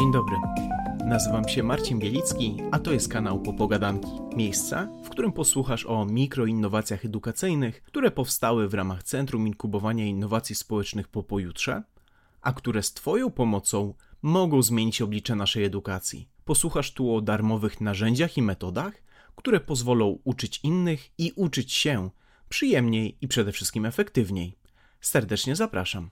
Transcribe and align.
Dzień 0.00 0.12
dobry. 0.12 0.36
Nazywam 1.04 1.48
się 1.48 1.62
Marcin 1.62 1.98
Bielicki, 1.98 2.56
a 2.70 2.78
to 2.78 2.92
jest 2.92 3.08
kanał 3.08 3.42
Popogadanki. 3.42 4.08
Miejsca, 4.36 4.88
w 5.04 5.08
którym 5.08 5.32
posłuchasz 5.32 5.86
o 5.86 6.04
mikroinnowacjach 6.04 7.04
edukacyjnych, 7.04 7.82
które 7.82 8.10
powstały 8.10 8.68
w 8.68 8.74
ramach 8.74 9.02
Centrum 9.02 9.46
Inkubowania 9.46 10.06
Innowacji 10.06 10.54
Społecznych 10.54 11.08
po 11.08 11.22
pojutrze, 11.22 11.82
a 12.40 12.52
które 12.52 12.82
z 12.82 12.92
Twoją 12.92 13.30
pomocą 13.30 13.94
mogą 14.22 14.62
zmienić 14.62 15.02
oblicze 15.02 15.34
naszej 15.34 15.64
edukacji. 15.64 16.28
Posłuchasz 16.44 16.92
tu 16.92 17.14
o 17.14 17.20
darmowych 17.20 17.80
narzędziach 17.80 18.36
i 18.36 18.42
metodach, 18.42 19.02
które 19.36 19.60
pozwolą 19.60 20.18
uczyć 20.24 20.60
innych 20.62 21.10
i 21.18 21.32
uczyć 21.36 21.72
się 21.72 22.10
przyjemniej 22.48 23.18
i 23.20 23.28
przede 23.28 23.52
wszystkim 23.52 23.86
efektywniej. 23.86 24.58
Serdecznie 25.00 25.56
zapraszam. 25.56 26.10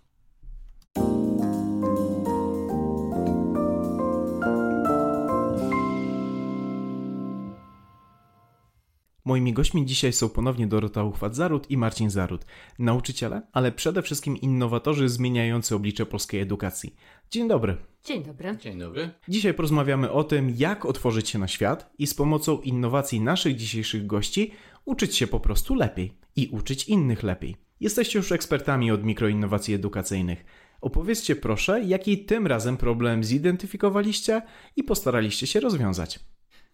Moimi 9.28 9.52
gośćmi 9.52 9.86
dzisiaj 9.86 10.12
są 10.12 10.28
ponownie 10.28 10.66
Dorota 10.66 11.02
Uchwat-Zaród 11.02 11.60
i 11.68 11.76
Marcin 11.76 12.10
Zaród, 12.10 12.46
nauczyciele, 12.78 13.42
ale 13.52 13.72
przede 13.72 14.02
wszystkim 14.02 14.36
innowatorzy 14.36 15.08
zmieniający 15.08 15.74
oblicze 15.74 16.06
polskiej 16.06 16.40
edukacji. 16.40 16.96
Dzień 17.30 17.48
dobry. 17.48 17.76
Dzień 18.04 18.22
dobry. 18.22 18.56
Dzień 18.56 18.78
dobry. 18.78 19.10
Dzisiaj 19.28 19.54
porozmawiamy 19.54 20.10
o 20.12 20.24
tym, 20.24 20.54
jak 20.56 20.86
otworzyć 20.86 21.28
się 21.28 21.38
na 21.38 21.48
świat 21.48 21.90
i 21.98 22.06
z 22.06 22.14
pomocą 22.14 22.60
innowacji 22.60 23.20
naszych 23.20 23.56
dzisiejszych 23.56 24.06
gości 24.06 24.52
uczyć 24.84 25.16
się 25.16 25.26
po 25.26 25.40
prostu 25.40 25.74
lepiej 25.74 26.12
i 26.36 26.48
uczyć 26.52 26.88
innych 26.88 27.22
lepiej. 27.22 27.56
Jesteście 27.80 28.18
już 28.18 28.32
ekspertami 28.32 28.90
od 28.90 29.04
mikroinnowacji 29.04 29.74
edukacyjnych. 29.74 30.44
Opowiedzcie 30.80 31.36
proszę, 31.36 31.82
jaki 31.84 32.24
tym 32.24 32.46
razem 32.46 32.76
problem 32.76 33.24
zidentyfikowaliście 33.24 34.42
i 34.76 34.84
postaraliście 34.84 35.46
się 35.46 35.60
rozwiązać. 35.60 36.20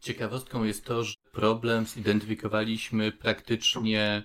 Ciekawostką 0.01 0.65
jest 0.65 0.85
to, 0.85 1.05
że 1.05 1.24
problem 1.35 1.87
zidentyfikowaliśmy 1.87 3.13
praktycznie 3.13 4.23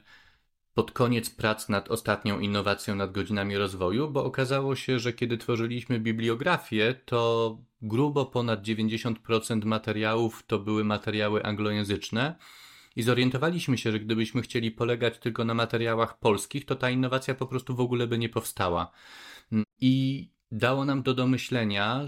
pod 0.73 0.91
koniec 0.91 1.29
prac 1.29 1.69
nad 1.69 1.91
ostatnią 1.91 2.39
innowacją 2.39 2.95
nad 2.95 3.11
godzinami 3.11 3.57
rozwoju, 3.57 4.09
bo 4.09 4.23
okazało 4.23 4.75
się, 4.75 4.99
że 4.99 5.13
kiedy 5.13 5.37
tworzyliśmy 5.37 5.99
bibliografię, 5.99 6.95
to 7.05 7.57
grubo 7.81 8.25
ponad 8.25 8.61
90% 8.61 9.65
materiałów 9.65 10.43
to 10.47 10.59
były 10.59 10.83
materiały 10.83 11.43
anglojęzyczne. 11.43 12.35
I 12.95 13.01
zorientowaliśmy 13.01 13.77
się, 13.77 13.91
że 13.91 13.99
gdybyśmy 13.99 14.41
chcieli 14.41 14.71
polegać 14.71 15.19
tylko 15.19 15.45
na 15.45 15.53
materiałach 15.53 16.19
polskich, 16.19 16.65
to 16.65 16.75
ta 16.75 16.89
innowacja 16.89 17.35
po 17.35 17.47
prostu 17.47 17.75
w 17.75 17.79
ogóle 17.79 18.07
by 18.07 18.17
nie 18.17 18.29
powstała. 18.29 18.91
I 19.81 20.27
dało 20.51 20.85
nam 20.85 21.03
do 21.03 21.13
domyślenia, 21.13 22.05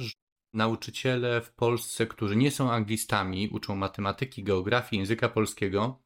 nauczyciele 0.54 1.42
w 1.42 1.52
Polsce, 1.52 2.08
którzy 2.08 2.36
nie 2.36 2.52
są 2.52 2.72
anglistami, 2.72 3.50
uczą 3.52 3.76
matematyki, 3.76 4.44
geografii, 4.44 5.00
języka 5.00 5.30
polskiego, 5.30 6.00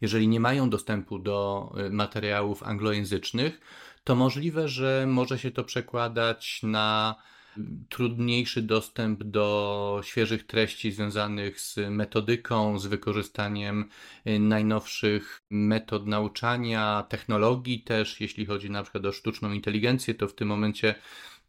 jeżeli 0.00 0.28
nie 0.28 0.40
mają 0.40 0.70
dostępu 0.70 1.18
do 1.18 1.72
y, 1.86 1.90
materiałów 1.90 2.62
anglojęzycznych, 2.62 3.60
to 4.04 4.14
możliwe, 4.14 4.68
że 4.68 5.04
może 5.08 5.38
się 5.38 5.50
to 5.50 5.64
przekładać 5.64 6.60
na 6.62 7.16
trudniejszy 7.88 8.62
dostęp 8.62 9.24
do 9.24 10.00
świeżych 10.04 10.46
treści 10.46 10.92
związanych 10.92 11.60
z 11.60 11.76
metodyką, 11.90 12.78
z 12.78 12.86
wykorzystaniem 12.86 13.88
y, 14.26 14.38
najnowszych 14.38 15.42
metod 15.50 16.06
nauczania, 16.06 17.06
technologii 17.08 17.82
też, 17.82 18.20
jeśli 18.20 18.46
chodzi 18.46 18.70
na 18.70 18.82
przykład 18.82 19.06
o 19.06 19.12
sztuczną 19.12 19.52
inteligencję, 19.52 20.14
to 20.14 20.28
w 20.28 20.34
tym 20.34 20.48
momencie 20.48 20.94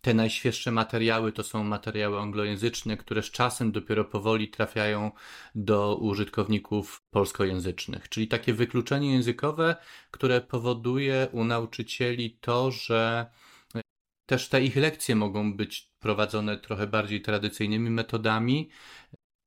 te 0.03 0.13
najświeższe 0.13 0.71
materiały 0.71 1.31
to 1.31 1.43
są 1.43 1.63
materiały 1.63 2.19
anglojęzyczne, 2.19 2.97
które 2.97 3.23
z 3.23 3.31
czasem 3.31 3.71
dopiero 3.71 4.05
powoli 4.05 4.47
trafiają 4.47 5.11
do 5.55 5.95
użytkowników 5.95 7.01
polskojęzycznych. 7.09 8.09
Czyli 8.09 8.27
takie 8.27 8.53
wykluczenie 8.53 9.13
językowe, 9.13 9.75
które 10.11 10.41
powoduje 10.41 11.27
u 11.31 11.43
nauczycieli 11.43 12.37
to, 12.41 12.71
że 12.71 13.25
też 14.25 14.49
te 14.49 14.63
ich 14.63 14.75
lekcje 14.75 15.15
mogą 15.15 15.53
być 15.53 15.91
prowadzone 15.99 16.57
trochę 16.57 16.87
bardziej 16.87 17.21
tradycyjnymi 17.21 17.89
metodami. 17.89 18.69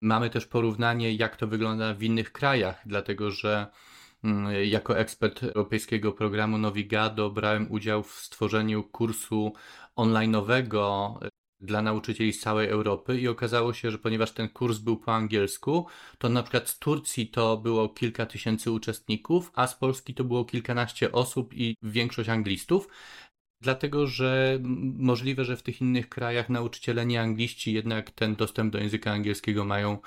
Mamy 0.02 0.30
też 0.30 0.46
porównanie, 0.46 1.14
jak 1.14 1.36
to 1.36 1.46
wygląda 1.46 1.94
w 1.94 2.02
innych 2.02 2.32
krajach, 2.32 2.82
dlatego 2.86 3.30
że 3.30 3.66
jako 4.64 4.98
ekspert 4.98 5.42
europejskiego 5.42 6.12
programu 6.12 6.58
Nowigado 6.58 7.30
brałem 7.30 7.72
udział 7.72 8.02
w 8.02 8.12
stworzeniu 8.12 8.84
kursu 8.84 9.52
online'owego 9.96 11.14
e, 11.24 11.28
dla 11.60 11.82
nauczycieli 11.82 12.32
z 12.32 12.40
całej 12.40 12.68
Europy 12.68 13.20
i 13.20 13.28
okazało 13.28 13.72
się, 13.72 13.90
że 13.90 13.98
ponieważ 13.98 14.32
ten 14.32 14.48
kurs 14.48 14.78
był 14.78 14.96
po 14.96 15.14
angielsku, 15.14 15.86
to 16.18 16.28
na 16.28 16.42
przykład 16.42 16.68
z 16.68 16.78
Turcji 16.78 17.28
to 17.28 17.56
było 17.56 17.88
kilka 17.88 18.26
tysięcy 18.26 18.70
uczestników, 18.70 19.50
a 19.54 19.66
z 19.66 19.74
Polski 19.74 20.14
to 20.14 20.24
było 20.24 20.44
kilkanaście 20.44 21.12
osób 21.12 21.54
i 21.54 21.74
większość 21.82 22.28
anglistów. 22.28 22.88
Dlatego, 23.60 24.06
że 24.06 24.58
możliwe, 24.98 25.44
że 25.44 25.56
w 25.56 25.62
tych 25.62 25.80
innych 25.80 26.08
krajach 26.08 26.48
nauczyciele 26.48 27.06
nie 27.06 27.20
angliści 27.20 27.72
jednak 27.72 28.10
ten 28.10 28.36
dostęp 28.36 28.72
do 28.72 28.78
języka 28.78 29.12
angielskiego 29.12 29.64
mają 29.64 29.98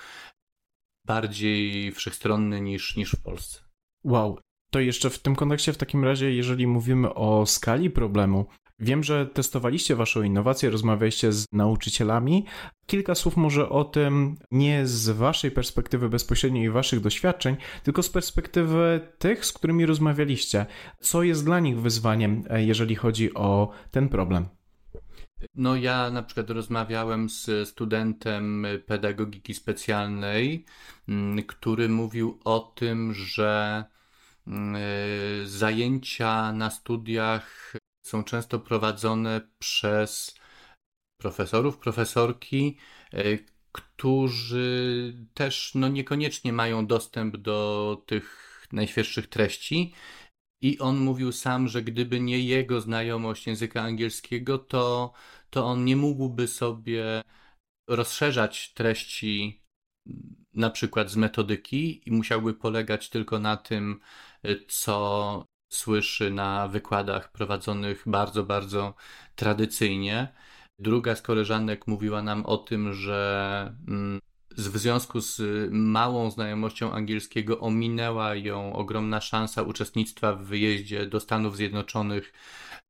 bardziej 1.06 1.92
wszechstronny 1.92 2.62
niż, 2.62 2.96
niż 2.96 3.12
w 3.12 3.22
Polsce. 3.22 3.69
Wow, 4.04 4.40
to 4.72 4.80
jeszcze 4.80 5.10
w 5.10 5.20
tym 5.20 5.36
kontekście, 5.36 5.74
w 5.74 5.78
takim 5.78 6.04
razie, 6.04 6.34
jeżeli 6.34 6.68
mówimy 6.68 7.14
o 7.14 7.46
skali 7.46 7.90
problemu, 7.90 8.46
Wiem, 8.82 9.04
że 9.04 9.26
testowaliście 9.26 9.96
Waszą 9.96 10.24
innowację, 10.24 10.70
rozmawialiście 10.70 11.32
z 11.32 11.46
nauczycielami. 11.52 12.46
Kilka 12.86 13.16
słów 13.16 13.38
może 13.38 13.70
o 13.70 13.84
tym 13.84 14.38
nie 14.52 14.88
z 14.88 15.10
Waszej 15.10 15.52
perspektywy 15.52 16.10
bezpośredniej 16.10 16.66
i 16.66 16.70
Waszych 16.70 17.00
doświadczeń, 17.00 17.56
tylko 17.84 18.04
z 18.04 18.10
perspektywy 18.10 19.02
tych, 19.18 19.46
z 19.46 19.54
którymi 19.54 19.86
rozmawialiście. 19.86 20.66
Co 21.00 21.24
jest 21.24 21.46
dla 21.46 21.60
nich 21.60 21.80
wyzwaniem, 21.80 22.44
e, 22.50 22.64
jeżeli 22.64 22.96
chodzi 22.96 23.34
o 23.34 23.72
ten 23.92 24.10
problem? 24.10 24.59
No, 25.56 25.76
ja 25.76 26.12
na 26.12 26.24
przykład 26.24 26.50
rozmawiałem 26.50 27.30
z 27.30 27.70
studentem 27.70 28.68
pedagogiki 28.86 29.54
specjalnej, 29.54 30.66
mm, 31.08 31.44
który 31.44 31.90
mówił 31.90 32.40
o 32.46 32.60
tym, 32.60 33.14
że 33.14 33.84
mm, 34.48 34.76
e, 34.76 35.48
zajęcia 35.48 36.54
na 36.54 36.70
studiach 36.70 37.74
są 38.06 38.24
często 38.24 38.60
prowadzone 38.60 39.42
przez 39.60 40.36
profesorów, 41.18 41.78
profesorki, 41.78 42.78
e, 43.14 43.24
którzy 43.72 45.14
też 45.34 45.72
no, 45.76 45.88
niekoniecznie 45.88 46.54
mają 46.54 46.88
dostęp 46.88 47.38
do 47.38 47.98
tych 48.06 48.50
najświeższych 48.72 49.28
treści. 49.28 49.94
I 50.62 50.80
on 50.80 50.98
mówił 50.98 51.32
sam, 51.32 51.68
że 51.68 51.84
gdyby 51.84 52.20
nie 52.20 52.40
jego 52.40 52.82
znajomość 52.82 53.48
języka 53.48 53.82
angielskiego, 53.82 54.58
to, 54.58 55.14
to 55.50 55.66
on 55.66 55.86
nie 55.86 55.96
mógłby 55.96 56.48
sobie 56.48 57.22
rozszerzać 57.90 58.74
treści 58.74 59.64
na 60.54 60.70
przykład 60.70 61.10
z 61.10 61.16
metodyki 61.16 62.10
i 62.10 62.12
musiałby 62.12 62.54
polegać 62.54 63.10
tylko 63.10 63.40
na 63.40 63.58
tym, 63.58 64.00
co 64.68 65.46
słyszy 65.70 66.32
na 66.32 66.68
wykładach 66.68 67.32
prowadzonych 67.32 68.04
bardzo, 68.06 68.44
bardzo 68.44 68.94
tradycyjnie. 69.36 70.34
Druga 70.80 71.16
z 71.16 71.22
koleżanek 71.22 71.88
mówiła 71.88 72.22
nam 72.22 72.46
o 72.46 72.58
tym, 72.58 72.94
że 72.94 73.76
mm, 73.88 74.20
w 74.68 74.78
związku 74.78 75.22
z 75.22 75.42
małą 75.72 76.32
znajomością 76.32 76.92
angielskiego 76.92 77.60
ominęła 77.60 78.36
ją 78.36 78.74
ogromna 78.74 79.22
szansa 79.22 79.62
uczestnictwa 79.62 80.34
w 80.34 80.44
wyjeździe 80.44 81.06
do 81.06 81.20
Stanów 81.20 81.58
Zjednoczonych 81.58 82.34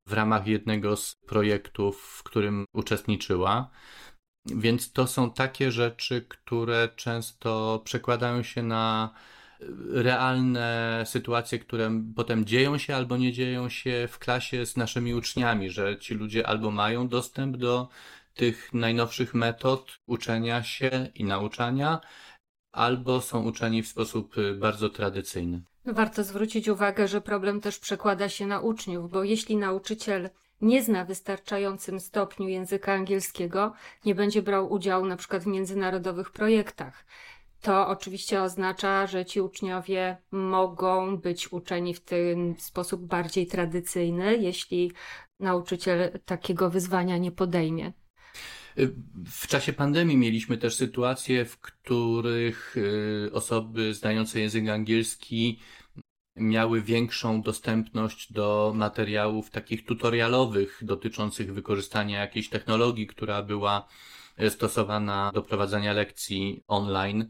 w 0.06 0.12
ramach 0.12 0.46
jednego 0.46 0.96
z 0.96 1.16
projektów, 1.26 2.00
w 2.00 2.22
którym 2.22 2.64
uczestniczyła. 2.74 3.70
Więc 4.46 4.92
to 4.92 5.06
są 5.06 5.30
takie 5.30 5.72
rzeczy, 5.72 6.26
które 6.28 6.88
często 6.96 7.82
przekładają 7.84 8.42
się 8.42 8.62
na 8.62 9.14
realne 9.92 11.02
sytuacje, 11.06 11.58
które 11.58 12.02
potem 12.16 12.44
dzieją 12.44 12.78
się 12.78 12.96
albo 12.96 13.16
nie 13.16 13.32
dzieją 13.32 13.68
się 13.68 14.08
w 14.10 14.18
klasie 14.18 14.66
z 14.66 14.76
naszymi 14.76 15.14
uczniami, 15.14 15.70
że 15.70 15.98
ci 15.98 16.14
ludzie 16.14 16.46
albo 16.46 16.70
mają 16.70 17.08
dostęp 17.08 17.56
do 17.56 17.88
tych 18.40 18.74
najnowszych 18.74 19.34
metod 19.34 19.98
uczenia 20.06 20.62
się 20.62 20.90
i 21.14 21.24
nauczania, 21.24 22.00
albo 22.72 23.20
są 23.20 23.44
uczeni 23.44 23.82
w 23.82 23.88
sposób 23.88 24.34
bardzo 24.58 24.88
tradycyjny. 24.88 25.62
Warto 25.84 26.24
zwrócić 26.24 26.68
uwagę, 26.68 27.08
że 27.08 27.20
problem 27.20 27.60
też 27.60 27.78
przekłada 27.78 28.28
się 28.28 28.46
na 28.46 28.60
uczniów, 28.60 29.10
bo 29.10 29.24
jeśli 29.24 29.56
nauczyciel 29.56 30.30
nie 30.60 30.82
zna 30.82 31.04
wystarczającym 31.04 32.00
stopniu 32.00 32.48
języka 32.48 32.92
angielskiego, 32.92 33.72
nie 34.04 34.14
będzie 34.14 34.42
brał 34.42 34.72
udziału 34.72 35.06
na 35.06 35.16
przykład 35.16 35.42
w 35.42 35.46
międzynarodowych 35.46 36.30
projektach. 36.30 37.04
To 37.60 37.88
oczywiście 37.88 38.42
oznacza, 38.42 39.06
że 39.06 39.24
ci 39.24 39.40
uczniowie 39.40 40.16
mogą 40.30 41.16
być 41.16 41.52
uczeni 41.52 41.94
w 41.94 42.00
ten 42.00 42.54
sposób 42.58 43.06
bardziej 43.06 43.46
tradycyjny, 43.46 44.36
jeśli 44.36 44.92
nauczyciel 45.40 46.18
takiego 46.24 46.70
wyzwania 46.70 47.18
nie 47.18 47.32
podejmie. 47.32 47.92
W 49.26 49.46
czasie 49.46 49.72
pandemii 49.72 50.16
mieliśmy 50.16 50.58
też 50.58 50.74
sytuacje, 50.74 51.44
w 51.44 51.60
których 51.60 52.76
y, 52.76 53.30
osoby 53.32 53.94
znające 53.94 54.40
język 54.40 54.68
angielski 54.68 55.58
miały 56.36 56.82
większą 56.82 57.42
dostępność 57.42 58.32
do 58.32 58.72
materiałów 58.74 59.50
takich 59.50 59.84
tutorialowych 59.84 60.78
dotyczących 60.82 61.54
wykorzystania 61.54 62.20
jakiejś 62.20 62.48
technologii, 62.48 63.06
która 63.06 63.42
była 63.42 63.88
stosowana 64.48 65.30
do 65.34 65.42
prowadzenia 65.42 65.92
lekcji 65.92 66.62
online. 66.68 67.28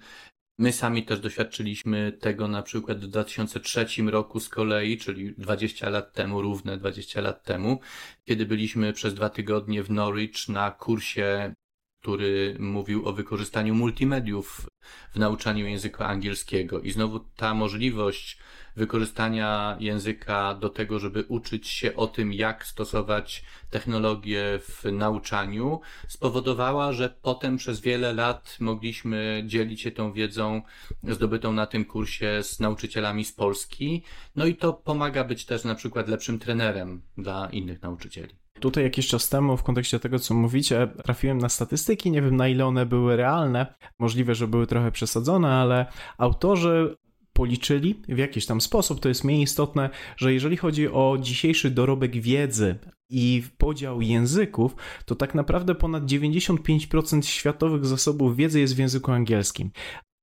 My 0.61 0.73
sami 0.73 1.05
też 1.05 1.21
doświadczyliśmy 1.21 2.13
tego 2.13 2.49
na 2.49 2.63
przykład 2.63 2.99
w 2.99 3.07
2003 3.07 3.87
roku 4.07 4.41
z 4.41 4.49
kolei, 4.49 4.99
czyli 4.99 5.35
20 5.39 5.89
lat 5.91 6.13
temu, 6.13 6.43
równe 6.43 6.77
20 6.77 7.21
lat 7.21 7.43
temu, 7.43 7.81
kiedy 8.25 8.47
byliśmy 8.47 8.93
przez 8.93 9.15
dwa 9.15 9.29
tygodnie 9.29 9.83
w 9.83 9.91
Norwich 9.91 10.49
na 10.49 10.71
kursie, 10.71 11.55
który 12.01 12.57
mówił 12.59 13.09
o 13.09 13.13
wykorzystaniu 13.13 13.75
multimediów 13.75 14.67
w 15.15 15.19
nauczaniu 15.19 15.67
języka 15.67 16.07
angielskiego. 16.07 16.81
I 16.81 16.91
znowu 16.91 17.21
ta 17.21 17.55
możliwość 17.55 18.39
wykorzystania 18.77 19.77
języka 19.81 20.55
do 20.55 20.69
tego, 20.69 20.99
żeby 20.99 21.25
uczyć 21.29 21.69
się 21.69 21.97
o 21.97 22.07
tym, 22.07 22.33
jak 22.33 22.67
stosować 22.67 23.45
technologię 23.71 24.61
w 24.63 24.85
nauczaniu, 24.93 25.81
spowodowała, 26.09 26.93
że 26.93 27.15
potem 27.23 27.57
przez 27.57 27.81
wiele 27.81 28.13
lat 28.13 28.57
mogliśmy 28.61 29.43
dzielić 29.47 29.81
się 29.81 29.91
tą 29.91 30.13
wiedzą 30.13 30.63
zdobytą 31.03 31.53
na 31.53 31.67
tym 31.67 31.85
kursie 31.85 32.43
z 32.43 32.61
nauczycielami 32.61 33.25
z 33.25 33.33
Polski. 33.33 34.03
No 34.37 34.47
i 34.47 34.57
to 34.57 34.73
pomaga 34.73 35.25
być 35.25 35.45
też 35.45 35.65
na 35.65 35.75
przykład 35.75 36.09
lepszym 36.09 36.39
trenerem 36.39 37.03
dla 37.19 37.49
innych 37.51 37.83
nauczycieli. 37.83 38.40
Tutaj 38.61 38.85
jakiś 38.85 39.09
czas 39.09 39.29
temu, 39.29 39.57
w 39.57 39.63
kontekście 39.63 40.01
tego, 40.01 40.19
co 40.19 40.35
mówicie, 40.35 40.89
trafiłem 41.05 41.39
na 41.39 41.49
statystyki. 41.49 42.11
Nie 42.11 42.23
wiem, 42.23 42.37
na 42.37 42.49
ile 42.49 42.67
one 42.67 42.87
były 42.87 43.17
realne. 43.17 43.75
Możliwe, 43.99 44.35
że 44.35 44.49
były 44.49 44.67
trochę 44.67 44.93
przesadzone, 44.93 45.49
ale 45.49 45.87
autorzy 46.19 46.97
policzyli 47.33 48.03
w 48.09 48.19
jakiś 48.19 48.47
tam 48.47 48.61
sposób, 48.61 49.01
to 49.01 49.09
jest 49.09 49.25
mniej 49.25 49.43
istotne, 49.43 49.91
że 50.17 50.33
jeżeli 50.33 50.57
chodzi 50.57 50.89
o 50.89 51.17
dzisiejszy 51.21 51.71
dorobek 51.71 52.21
wiedzy 52.21 52.79
i 53.11 53.43
podział 53.59 54.03
języków, 54.03 54.77
to 55.05 55.15
tak 55.15 55.35
naprawdę 55.35 55.75
ponad 55.75 56.05
95% 56.05 57.23
światowych 57.23 57.87
zasobów 57.87 58.37
wiedzy 58.37 58.61
jest 58.61 58.77
w 58.77 58.79
języku 58.79 59.13
angielskim. 59.13 59.71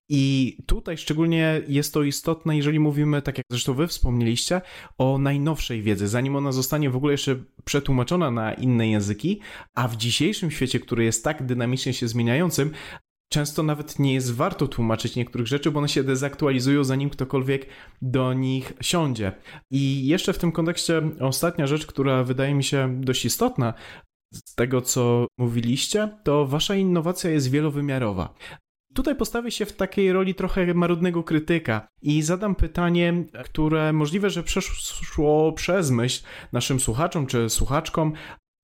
I 0.09 0.57
tutaj 0.65 0.98
szczególnie 0.98 1.62
jest 1.68 1.94
to 1.94 2.04
istotne, 2.04 2.57
jeżeli 2.57 2.80
mówimy, 2.80 3.21
tak 3.21 3.38
jak 3.38 3.45
zresztą 3.51 3.74
wy 3.74 3.88
wspomnieliście, 3.88 4.62
o 4.98 5.18
najnowszej 5.18 5.81
wiedzy, 5.81 6.07
zanim 6.07 6.36
ona 6.36 6.51
zostanie 6.51 6.89
w 6.89 6.95
ogóle 6.95 7.12
jeszcze 7.12 7.44
przetłumaczona 7.65 8.31
na 8.31 8.54
inne 8.54 8.88
języki, 8.88 9.39
a 9.75 9.88
w 9.88 9.95
dzisiejszym 9.95 10.51
świecie, 10.51 10.80
który 10.80 11.04
jest 11.04 11.24
tak 11.24 11.45
dynamicznie 11.45 11.94
się 11.94 12.07
zmieniającym, 12.07 12.71
często 13.33 13.63
nawet 13.63 14.00
nie 14.00 14.13
jest 14.13 14.33
warto 14.33 14.68
tłumaczyć 14.68 15.15
niektórych 15.15 15.48
rzeczy, 15.48 15.71
bo 15.71 15.80
one 15.80 15.89
się 15.89 16.04
dezaktualizują, 16.04 16.83
zanim 16.83 17.10
ktokolwiek 17.10 17.65
do 18.01 18.33
nich 18.33 18.74
siądzie. 18.81 19.31
I 19.71 20.07
jeszcze 20.07 20.33
w 20.33 20.38
tym 20.38 20.51
kontekście 20.51 21.01
ostatnia 21.19 21.68
rzecz, 21.68 21.86
która 21.86 22.24
wydaje 22.24 22.53
mi 22.53 22.63
się 22.63 23.01
dość 23.01 23.25
istotna, 23.25 23.74
z 24.33 24.56
tego 24.56 24.81
co 24.81 25.27
mówiliście, 25.39 26.10
to 26.24 26.45
wasza 26.45 26.75
innowacja 26.75 27.30
jest 27.30 27.51
wielowymiarowa. 27.51 28.33
Tutaj 28.97 29.15
postawię 29.15 29.51
się 29.51 29.65
w 29.65 29.73
takiej 29.73 30.13
roli 30.13 30.35
trochę 30.35 30.73
marudnego 30.73 31.23
krytyka 31.23 31.88
i 32.01 32.21
zadam 32.21 32.55
pytanie, 32.55 33.13
które 33.45 33.94
możliwe, 33.94 34.29
że 34.29 34.44
przeszło 34.44 35.51
przez 35.51 35.91
myśl 35.91 36.23
naszym 36.51 36.79
słuchaczom 36.79 37.27
czy 37.27 37.49
słuchaczkom. 37.49 38.13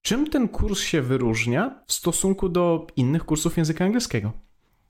Czym 0.06 0.30
ten 0.30 0.48
kurs 0.48 0.80
się 0.80 1.02
wyróżnia 1.02 1.84
w 1.88 1.94
stosunku 1.94 2.50
do 2.50 2.88
innych 2.96 3.26
kursów 3.26 3.58
języka 3.58 3.86
angielskiego? 3.86 4.32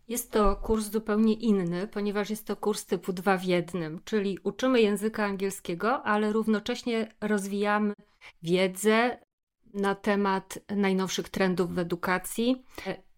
Jest 0.08 0.32
to 0.32 0.56
kurs 0.56 0.92
zupełnie 0.92 1.34
inny, 1.34 1.88
ponieważ 1.88 2.30
jest 2.30 2.48
to 2.48 2.56
kurs 2.56 2.86
typu 2.86 3.14
dwa 3.14 3.38
w 3.38 3.44
jednym, 3.44 4.00
czyli 4.06 4.40
uczymy 4.44 4.82
języka 4.82 5.26
angielskiego, 5.26 6.04
ale 6.04 6.34
równocześnie 6.34 7.14
rozwijamy 7.22 7.94
wiedzę 8.44 9.18
na 9.74 9.96
temat 9.96 10.60
najnowszych 10.76 11.30
trendów 11.30 11.76
w 11.76 11.80
edukacji 11.80 12.64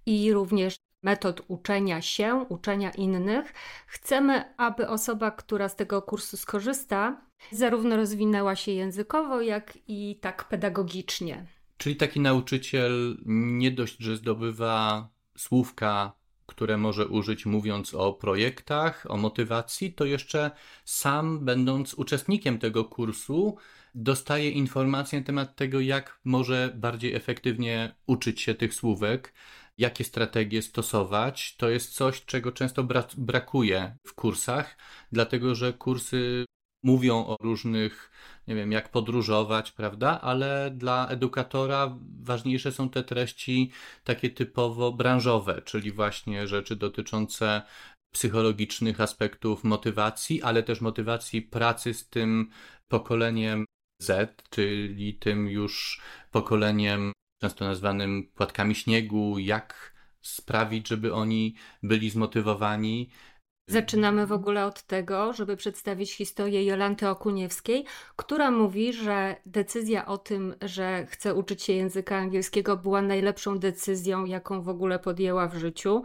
i 0.05 0.33
również 0.33 0.75
metod 1.05 1.41
uczenia 1.47 2.01
się, 2.01 2.45
uczenia 2.49 2.91
innych. 2.91 3.53
Chcemy, 3.87 4.53
aby 4.57 4.87
osoba, 4.87 5.31
która 5.31 5.69
z 5.69 5.75
tego 5.75 6.01
kursu 6.01 6.37
skorzysta, 6.37 7.21
zarówno 7.51 7.95
rozwinęła 7.95 8.55
się 8.55 8.71
językowo, 8.71 9.41
jak 9.41 9.77
i 9.87 10.19
tak 10.21 10.43
pedagogicznie. 10.43 11.45
Czyli 11.77 11.95
taki 11.95 12.19
nauczyciel 12.19 13.17
nie 13.25 13.71
dość, 13.71 13.97
że 13.99 14.17
zdobywa 14.17 15.07
słówka 15.37 16.13
które 16.45 16.77
może 16.77 17.07
użyć 17.07 17.45
mówiąc 17.45 17.93
o 17.93 18.13
projektach, 18.13 19.05
o 19.09 19.17
motywacji, 19.17 19.93
to 19.93 20.05
jeszcze 20.05 20.51
sam, 20.85 21.45
będąc 21.45 21.93
uczestnikiem 21.93 22.59
tego 22.59 22.85
kursu, 22.85 23.57
dostaje 23.95 24.49
informacje 24.49 25.19
na 25.19 25.25
temat 25.25 25.55
tego, 25.55 25.79
jak 25.79 26.19
może 26.23 26.73
bardziej 26.75 27.13
efektywnie 27.13 27.95
uczyć 28.07 28.41
się 28.41 28.55
tych 28.55 28.73
słówek, 28.73 29.33
jakie 29.77 30.03
strategie 30.03 30.61
stosować. 30.61 31.55
To 31.55 31.69
jest 31.69 31.93
coś, 31.93 32.25
czego 32.25 32.51
często 32.51 32.83
bra 32.83 33.07
brakuje 33.17 33.97
w 34.07 34.13
kursach, 34.13 34.77
dlatego 35.11 35.55
że 35.55 35.73
kursy 35.73 36.45
mówią 36.83 37.25
o 37.25 37.37
różnych, 37.41 38.11
nie 38.47 38.55
wiem, 38.55 38.71
jak 38.71 38.91
podróżować, 38.91 39.71
prawda? 39.71 40.21
Ale 40.21 40.71
dla 40.71 41.07
edukatora 41.07 41.97
ważniejsze 42.21 42.71
są 42.71 42.89
te 42.89 43.03
treści 43.03 43.71
takie 44.03 44.29
typowo 44.29 44.93
branżowe, 44.93 45.61
czyli 45.61 45.91
właśnie 45.91 46.47
rzeczy 46.47 46.75
dotyczące 46.75 47.61
psychologicznych 48.13 49.01
aspektów 49.01 49.63
motywacji, 49.63 50.41
ale 50.41 50.63
też 50.63 50.81
motywacji 50.81 51.41
pracy 51.41 51.93
z 51.93 52.09
tym 52.09 52.49
pokoleniem 52.87 53.65
Z, 54.01 54.43
czyli 54.49 55.13
tym 55.13 55.47
już 55.49 56.01
pokoleniem 56.31 57.11
często 57.45 57.65
nazwanym 57.65 58.31
płatkami 58.35 58.75
śniegu, 58.75 59.39
jak 59.39 59.93
sprawić, 60.21 60.87
żeby 60.87 61.13
oni 61.13 61.55
byli 61.83 62.09
zmotywowani, 62.09 63.09
Zaczynamy 63.69 64.27
w 64.27 64.31
ogóle 64.31 64.65
od 64.65 64.83
tego, 64.83 65.33
żeby 65.33 65.57
przedstawić 65.57 66.13
historię 66.13 66.65
Jolanty 66.65 67.09
Okuniewskiej, 67.09 67.85
która 68.15 68.51
mówi, 68.51 68.93
że 68.93 69.35
decyzja 69.45 70.05
o 70.05 70.17
tym, 70.17 70.55
że 70.61 71.05
chce 71.09 71.33
uczyć 71.33 71.63
się 71.63 71.73
języka 71.73 72.17
angielskiego, 72.17 72.77
była 72.77 73.01
najlepszą 73.01 73.59
decyzją, 73.59 74.25
jaką 74.25 74.61
w 74.61 74.69
ogóle 74.69 74.99
podjęła 74.99 75.47
w 75.47 75.55
życiu. 75.55 76.03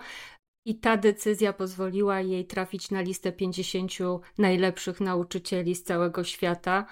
I 0.67 0.79
ta 0.81 0.97
decyzja 0.97 1.53
pozwoliła 1.53 2.21
jej 2.21 2.47
trafić 2.47 2.91
na 2.91 3.01
listę 3.01 3.33
50 3.33 3.93
najlepszych 4.39 5.01
nauczycieli 5.01 5.75
z 5.75 5.83
całego 5.83 6.25
świata, 6.25 6.87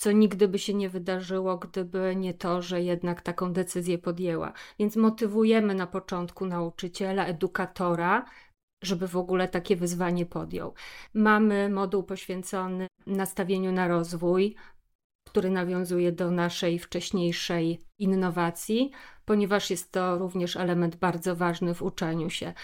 co 0.00 0.12
nigdy 0.12 0.48
by 0.48 0.58
się 0.58 0.74
nie 0.74 0.90
wydarzyło, 0.90 1.58
gdyby 1.58 2.16
nie 2.16 2.34
to, 2.34 2.62
że 2.62 2.82
jednak 2.82 3.22
taką 3.22 3.52
decyzję 3.52 3.98
podjęła. 3.98 4.52
Więc 4.78 4.96
motywujemy 4.96 5.74
na 5.74 5.86
początku 5.86 6.46
nauczyciela, 6.46 7.26
edukatora, 7.26 8.24
żeby 8.82 9.08
w 9.08 9.16
ogóle 9.16 9.48
takie 9.48 9.76
wyzwanie 9.76 10.26
podjął. 10.26 10.74
Mamy 11.14 11.68
moduł 11.68 12.02
poświęcony 12.02 12.86
nastawieniu 13.06 13.72
na 13.72 13.88
rozwój, 13.88 14.56
który 15.28 15.50
nawiązuje 15.50 16.12
do 16.12 16.30
naszej 16.30 16.78
wcześniejszej 16.78 17.80
innowacji, 17.98 18.90
ponieważ 19.24 19.70
jest 19.70 19.92
to 19.92 20.18
również 20.18 20.56
element 20.56 20.96
bardzo 20.96 21.36
ważny 21.36 21.74
w 21.74 21.82
uczeniu 21.82 22.30
się. 22.30 22.54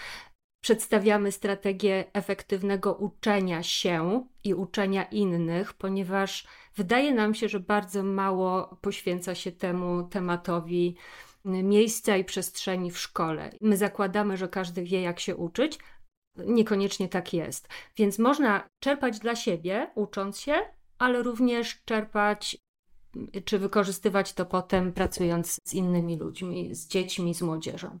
Przedstawiamy 0.67 1.31
strategię 1.31 2.05
efektywnego 2.13 2.93
uczenia 2.93 3.63
się 3.63 4.25
i 4.43 4.53
uczenia 4.53 5.03
innych, 5.03 5.73
ponieważ 5.73 6.47
wydaje 6.75 7.13
nam 7.13 7.33
się, 7.35 7.49
że 7.49 7.59
bardzo 7.59 8.03
mało 8.03 8.77
poświęca 8.81 9.35
się 9.35 9.51
temu 9.51 10.03
tematowi 10.03 10.95
miejsca 11.45 12.17
i 12.17 12.23
przestrzeni 12.23 12.91
w 12.91 12.99
szkole. 12.99 13.51
My 13.61 13.77
zakładamy, 13.77 14.37
że 14.37 14.47
każdy 14.47 14.83
wie, 14.83 15.01
jak 15.01 15.19
się 15.19 15.35
uczyć, 15.35 15.79
niekoniecznie 16.35 17.09
tak 17.09 17.33
jest. 17.33 17.67
Więc 17.97 18.19
można 18.19 18.67
czerpać 18.79 19.19
dla 19.19 19.35
siebie, 19.35 19.91
ucząc 19.95 20.39
się, 20.39 20.55
ale 20.97 21.23
również 21.23 21.81
czerpać 21.85 22.57
czy 23.45 23.59
wykorzystywać 23.59 24.33
to 24.33 24.45
potem 24.45 24.93
pracując 24.93 25.59
z 25.63 25.73
innymi 25.73 26.17
ludźmi, 26.17 26.75
z 26.75 26.87
dziećmi, 26.87 27.33
z 27.33 27.41
młodzieżą. 27.41 27.99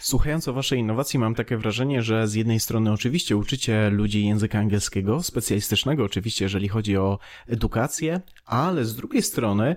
Słuchając 0.00 0.48
o 0.48 0.52
Waszej 0.52 0.78
innowacji, 0.78 1.18
mam 1.18 1.34
takie 1.34 1.56
wrażenie, 1.56 2.02
że 2.02 2.28
z 2.28 2.34
jednej 2.34 2.60
strony 2.60 2.92
oczywiście 2.92 3.36
uczycie 3.36 3.90
ludzi 3.90 4.26
języka 4.26 4.58
angielskiego, 4.58 5.22
specjalistycznego 5.22 6.04
oczywiście, 6.04 6.44
jeżeli 6.44 6.68
chodzi 6.68 6.96
o 6.96 7.18
edukację, 7.46 8.20
ale 8.46 8.84
z 8.84 8.96
drugiej 8.96 9.22
strony 9.22 9.76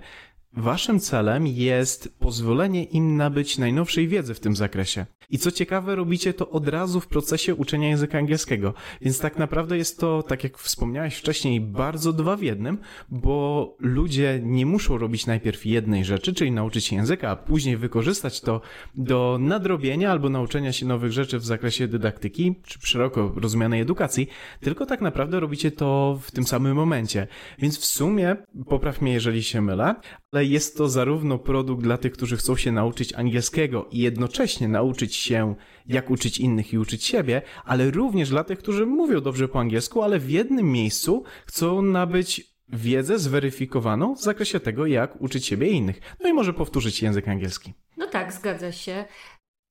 Waszym 0.56 1.00
celem 1.00 1.46
jest 1.46 2.18
pozwolenie 2.18 2.84
im 2.84 3.16
nabyć 3.16 3.58
najnowszej 3.58 4.08
wiedzy 4.08 4.34
w 4.34 4.40
tym 4.40 4.56
zakresie. 4.56 5.06
I 5.30 5.38
co 5.38 5.50
ciekawe, 5.50 5.96
robicie 5.96 6.34
to 6.34 6.50
od 6.50 6.68
razu 6.68 7.00
w 7.00 7.06
procesie 7.06 7.54
uczenia 7.54 7.88
języka 7.88 8.18
angielskiego. 8.18 8.74
Więc 9.00 9.18
tak 9.18 9.38
naprawdę 9.38 9.78
jest 9.78 10.00
to, 10.00 10.22
tak 10.22 10.44
jak 10.44 10.58
wspomniałeś 10.58 11.16
wcześniej, 11.16 11.60
bardzo 11.60 12.12
dwa 12.12 12.36
w 12.36 12.42
jednym, 12.42 12.78
bo 13.08 13.76
ludzie 13.78 14.40
nie 14.42 14.66
muszą 14.66 14.98
robić 14.98 15.26
najpierw 15.26 15.66
jednej 15.66 16.04
rzeczy, 16.04 16.34
czyli 16.34 16.52
nauczyć 16.52 16.84
się 16.84 16.96
języka, 16.96 17.30
a 17.30 17.36
później 17.36 17.76
wykorzystać 17.76 18.40
to 18.40 18.60
do 18.94 19.38
nadrobienia 19.40 20.10
albo 20.10 20.28
nauczenia 20.28 20.72
się 20.72 20.86
nowych 20.86 21.12
rzeczy 21.12 21.38
w 21.38 21.44
zakresie 21.44 21.88
dydaktyki, 21.88 22.54
czy 22.64 22.78
szeroko 22.82 23.32
rozumianej 23.36 23.80
edukacji, 23.80 24.28
tylko 24.60 24.86
tak 24.86 25.00
naprawdę 25.00 25.40
robicie 25.40 25.70
to 25.70 26.18
w 26.22 26.30
tym 26.30 26.44
samym 26.44 26.76
momencie. 26.76 27.26
Więc 27.58 27.78
w 27.78 27.84
sumie, 27.84 28.36
popraw 28.68 29.00
mnie, 29.00 29.12
jeżeli 29.12 29.42
się 29.42 29.60
mylę, 29.60 29.94
ale 30.42 30.48
jest 30.48 30.76
to 30.76 30.88
zarówno 30.88 31.38
produkt 31.38 31.82
dla 31.82 31.98
tych, 31.98 32.12
którzy 32.12 32.36
chcą 32.36 32.56
się 32.56 32.72
nauczyć 32.72 33.12
angielskiego 33.12 33.88
i 33.90 33.98
jednocześnie 33.98 34.68
nauczyć 34.68 35.16
się, 35.16 35.54
jak 35.86 36.10
uczyć 36.10 36.38
innych 36.38 36.72
i 36.72 36.78
uczyć 36.78 37.04
siebie, 37.04 37.42
ale 37.64 37.90
również 37.90 38.30
dla 38.30 38.44
tych, 38.44 38.58
którzy 38.58 38.86
mówią 38.86 39.20
dobrze 39.20 39.48
po 39.48 39.60
angielsku, 39.60 40.02
ale 40.02 40.18
w 40.18 40.30
jednym 40.30 40.72
miejscu 40.72 41.24
chcą 41.46 41.82
nabyć 41.82 42.54
wiedzę 42.68 43.18
zweryfikowaną 43.18 44.14
w 44.14 44.22
zakresie 44.22 44.60
tego, 44.60 44.86
jak 44.86 45.20
uczyć 45.20 45.46
siebie 45.46 45.70
i 45.70 45.76
innych. 45.76 46.00
No 46.20 46.28
i 46.28 46.32
może 46.32 46.52
powtórzyć 46.52 47.02
język 47.02 47.28
angielski. 47.28 47.74
No 47.96 48.06
tak, 48.06 48.32
zgadza 48.32 48.72
się. 48.72 49.04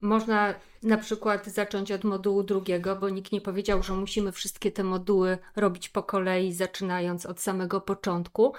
Można 0.01 0.53
na 0.83 0.97
przykład 0.97 1.47
zacząć 1.47 1.91
od 1.91 2.03
modułu 2.03 2.43
drugiego, 2.43 2.95
bo 2.95 3.09
nikt 3.09 3.31
nie 3.31 3.41
powiedział, 3.41 3.83
że 3.83 3.93
musimy 3.93 4.31
wszystkie 4.31 4.71
te 4.71 4.83
moduły 4.83 5.37
robić 5.55 5.89
po 5.89 6.03
kolei, 6.03 6.53
zaczynając 6.53 7.25
od 7.25 7.39
samego 7.39 7.81
początku 7.81 8.53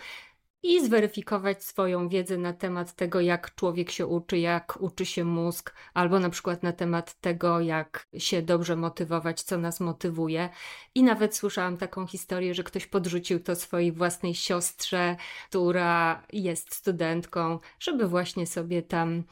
i 0.63 0.85
zweryfikować 0.87 1.65
swoją 1.65 2.09
wiedzę 2.09 2.39
na 2.39 2.53
temat 2.53 2.97
tego, 2.97 3.21
jak 3.21 3.55
człowiek 3.55 3.91
się 3.91 4.07
uczy, 4.07 4.39
jak 4.39 4.79
uczy 4.81 5.07
się 5.07 5.25
mózg, 5.25 5.75
albo 5.95 6.21
na 6.21 6.31
przykład 6.31 6.63
na 6.63 6.73
temat 6.73 7.21
tego, 7.21 7.61
jak 7.61 8.07
się 8.19 8.43
dobrze 8.43 8.77
motywować, 8.77 9.43
co 9.43 9.59
nas 9.59 9.81
motywuje. 9.81 10.49
I 10.95 11.03
nawet 11.03 11.37
słyszałam 11.37 11.77
taką 11.77 12.07
historię, 12.07 12.55
że 12.55 12.65
ktoś 12.65 12.87
podrzucił 12.87 13.41
to 13.41 13.57
swojej 13.57 13.93
własnej 13.93 14.35
siostrze, 14.35 15.17
która 15.49 16.23
jest 16.33 16.75
studentką, 16.75 17.59
żeby 17.81 18.09
właśnie 18.09 18.47
sobie 18.47 18.83
tam 18.83 19.25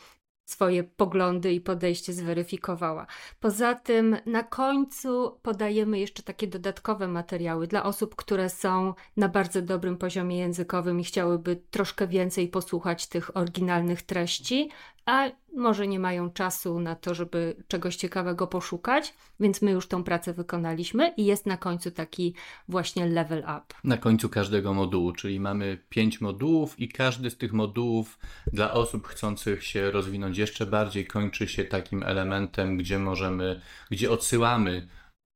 swoje 0.51 0.85
poglądy 0.85 1.53
i 1.53 1.61
podejście 1.61 2.13
zweryfikowała. 2.13 3.07
Poza 3.41 3.75
tym 3.75 4.17
na 4.27 4.43
końcu 4.43 5.39
podajemy 5.43 5.99
jeszcze 5.99 6.23
takie 6.23 6.47
dodatkowe 6.47 7.09
materiały 7.09 7.67
dla 7.67 7.85
osób, 7.85 8.17
które 8.17 8.51
są 8.51 8.95
na 9.17 9.29
bardzo 9.29 9.63
dobrym 9.63 9.97
poziomie 9.97 10.39
językowym 10.39 11.01
i 11.01 11.05
chciałyby 11.05 11.57
troszkę 11.71 12.07
więcej 12.07 12.49
posłuchać 12.49 13.07
tych 13.07 13.37
oryginalnych 13.37 14.03
treści, 14.03 14.71
a 15.07 15.31
może 15.57 15.87
nie 15.87 15.99
mają 15.99 16.31
czasu 16.31 16.81
na 16.81 16.95
to, 16.95 17.15
żeby 17.15 17.57
czegoś 17.69 17.97
ciekawego 17.97 18.47
poszukać, 18.47 19.15
więc 19.41 19.63
my 19.63 19.71
już 19.71 19.89
tą 19.89 20.05
pracę 20.05 20.33
wykonaliśmy 20.33 21.15
i 21.17 21.25
jest 21.25 21.47
na 21.47 21.57
końcu 21.57 21.91
taki 21.91 22.35
właśnie 22.69 23.07
level 23.07 23.39
up. 23.39 23.63
Na 23.85 23.97
końcu 23.97 24.29
każdego 24.29 24.75
modułu, 24.75 25.13
czyli 25.13 25.41
mamy 25.41 25.79
pięć 25.89 26.21
modułów 26.21 26.81
i 26.81 26.89
każdy 26.89 27.31
z 27.31 27.37
tych 27.37 27.53
modułów 27.53 28.19
dla 28.53 28.73
osób 28.73 29.07
chcących 29.07 29.65
się 29.65 29.91
rozwinąć 29.91 30.39
jeszcze 30.39 30.67
bardziej 30.67 31.07
kończy 31.07 31.49
się 31.49 31.65
takim 31.65 32.03
elementem, 32.03 32.77
gdzie 32.77 32.99
możemy, 32.99 33.61
gdzie 33.91 34.11
odsyłamy 34.11 34.89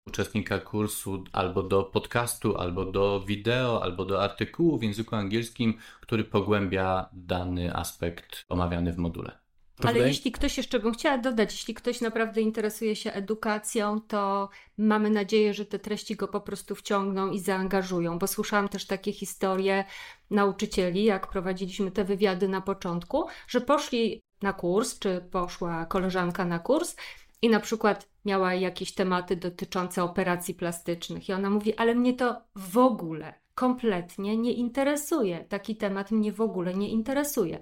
uczestnika 0.06 0.58
kursu 0.58 1.24
albo 1.32 1.62
do 1.62 1.84
podcastu, 1.84 2.56
albo 2.56 2.84
do 2.84 3.24
wideo, 3.26 3.82
albo 3.82 4.04
do 4.04 4.22
artykułu 4.22 4.78
w 4.78 4.82
języku 4.82 5.16
angielskim, 5.16 5.78
który 6.00 6.24
pogłębia 6.24 7.08
dany 7.12 7.76
aspekt 7.76 8.44
omawiany 8.48 8.92
w 8.92 8.98
module. 8.98 9.43
Ale 9.82 9.98
jeśli 9.98 10.32
ktoś 10.32 10.56
jeszcze 10.56 10.78
bym 10.78 10.92
chciała 10.92 11.18
dodać, 11.18 11.52
jeśli 11.52 11.74
ktoś 11.74 12.00
naprawdę 12.00 12.40
interesuje 12.40 12.96
się 12.96 13.12
edukacją, 13.12 14.00
to 14.00 14.48
mamy 14.78 15.10
nadzieję, 15.10 15.54
że 15.54 15.64
te 15.64 15.78
treści 15.78 16.16
go 16.16 16.28
po 16.28 16.40
prostu 16.40 16.74
wciągną 16.74 17.30
i 17.30 17.40
zaangażują, 17.40 18.18
bo 18.18 18.26
słyszałam 18.26 18.68
też 18.68 18.86
takie 18.86 19.12
historie 19.12 19.84
nauczycieli, 20.30 21.04
jak 21.04 21.26
prowadziliśmy 21.26 21.90
te 21.90 22.04
wywiady 22.04 22.48
na 22.48 22.60
początku, 22.60 23.26
że 23.48 23.60
poszli 23.60 24.22
na 24.42 24.52
kurs, 24.52 24.98
czy 24.98 25.28
poszła 25.30 25.86
koleżanka 25.86 26.44
na 26.44 26.58
kurs 26.58 26.96
i 27.42 27.48
na 27.48 27.60
przykład 27.60 28.08
miała 28.24 28.54
jakieś 28.54 28.94
tematy 28.94 29.36
dotyczące 29.36 30.02
operacji 30.02 30.54
plastycznych 30.54 31.28
i 31.28 31.32
ona 31.32 31.50
mówi, 31.50 31.76
ale 31.76 31.94
mnie 31.94 32.14
to 32.14 32.36
w 32.56 32.78
ogóle 32.78 33.34
kompletnie 33.54 34.36
nie 34.36 34.52
interesuje. 34.52 35.44
Taki 35.48 35.76
temat 35.76 36.10
mnie 36.10 36.32
w 36.32 36.40
ogóle 36.40 36.74
nie 36.74 36.88
interesuje. 36.88 37.58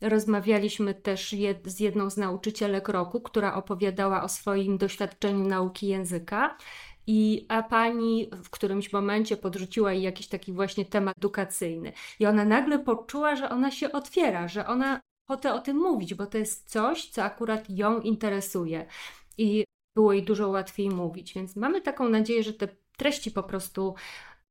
Rozmawialiśmy 0.00 0.94
też 0.94 1.34
z 1.64 1.80
jedną 1.80 2.10
z 2.10 2.16
nauczycielek 2.16 2.88
roku, 2.88 3.20
która 3.20 3.54
opowiadała 3.54 4.22
o 4.22 4.28
swoim 4.28 4.78
doświadczeniu 4.78 5.48
nauki 5.48 5.86
języka. 5.86 6.56
I 7.06 7.46
a 7.48 7.62
pani 7.62 8.30
w 8.44 8.50
którymś 8.50 8.92
momencie 8.92 9.36
podrzuciła 9.36 9.92
jej 9.92 10.02
jakiś 10.02 10.28
taki 10.28 10.52
właśnie 10.52 10.84
temat 10.84 11.16
edukacyjny. 11.18 11.92
I 12.20 12.26
ona 12.26 12.44
nagle 12.44 12.78
poczuła, 12.78 13.36
że 13.36 13.50
ona 13.50 13.70
się 13.70 13.92
otwiera, 13.92 14.48
że 14.48 14.66
ona 14.66 15.00
ochotę 15.28 15.54
o 15.54 15.58
tym 15.58 15.76
mówić, 15.76 16.14
bo 16.14 16.26
to 16.26 16.38
jest 16.38 16.70
coś, 16.70 17.08
co 17.10 17.22
akurat 17.22 17.70
ją 17.70 18.00
interesuje. 18.00 18.86
I 19.38 19.64
było 19.96 20.12
jej 20.12 20.22
dużo 20.22 20.48
łatwiej 20.48 20.90
mówić. 20.90 21.34
Więc 21.34 21.56
mamy 21.56 21.80
taką 21.80 22.08
nadzieję, 22.08 22.42
że 22.42 22.52
te 22.52 22.68
treści 22.96 23.30
po 23.30 23.42
prostu 23.42 23.94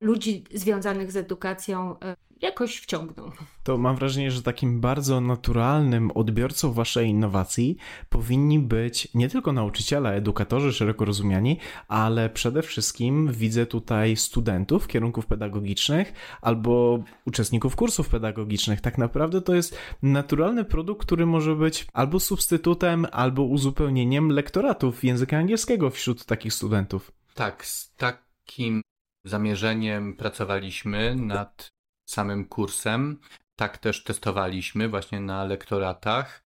ludzi 0.03 0.43
związanych 0.53 1.11
z 1.11 1.17
edukacją 1.17 1.99
e, 1.99 2.15
jakoś 2.41 2.77
wciągną. 2.77 3.31
To 3.63 3.77
mam 3.77 3.95
wrażenie, 3.95 4.31
że 4.31 4.41
takim 4.41 4.79
bardzo 4.81 5.21
naturalnym 5.21 6.11
odbiorcą 6.11 6.73
waszej 6.73 7.09
innowacji 7.09 7.77
powinni 8.09 8.59
być 8.59 9.07
nie 9.13 9.29
tylko 9.29 9.53
nauczyciele, 9.53 10.15
edukatorzy 10.15 10.73
szeroko 10.73 11.05
rozumiani, 11.05 11.59
ale 11.87 12.29
przede 12.29 12.61
wszystkim 12.61 13.31
widzę 13.31 13.65
tutaj 13.65 14.15
studentów 14.15 14.87
kierunków 14.87 15.25
pedagogicznych 15.25 16.13
albo 16.41 17.03
uczestników 17.25 17.75
kursów 17.75 18.09
pedagogicznych. 18.09 18.81
Tak 18.81 18.97
naprawdę 18.97 19.41
to 19.41 19.55
jest 19.55 19.77
naturalny 20.01 20.65
produkt, 20.65 21.01
który 21.01 21.25
może 21.25 21.55
być 21.55 21.87
albo 21.93 22.19
substytutem, 22.19 23.07
albo 23.11 23.43
uzupełnieniem 23.43 24.29
lektoratów 24.29 25.03
języka 25.03 25.37
angielskiego 25.37 25.89
wśród 25.89 26.25
takich 26.25 26.53
studentów. 26.53 27.11
Tak, 27.33 27.65
z 27.65 27.95
takim 27.95 28.81
zamierzeniem 29.23 30.15
pracowaliśmy 30.15 31.15
nad 31.15 31.71
samym 32.09 32.45
kursem. 32.45 33.19
Tak 33.55 33.77
też 33.77 34.03
testowaliśmy 34.03 34.89
właśnie 34.89 35.19
na 35.19 35.43
lektoratach. 35.43 36.43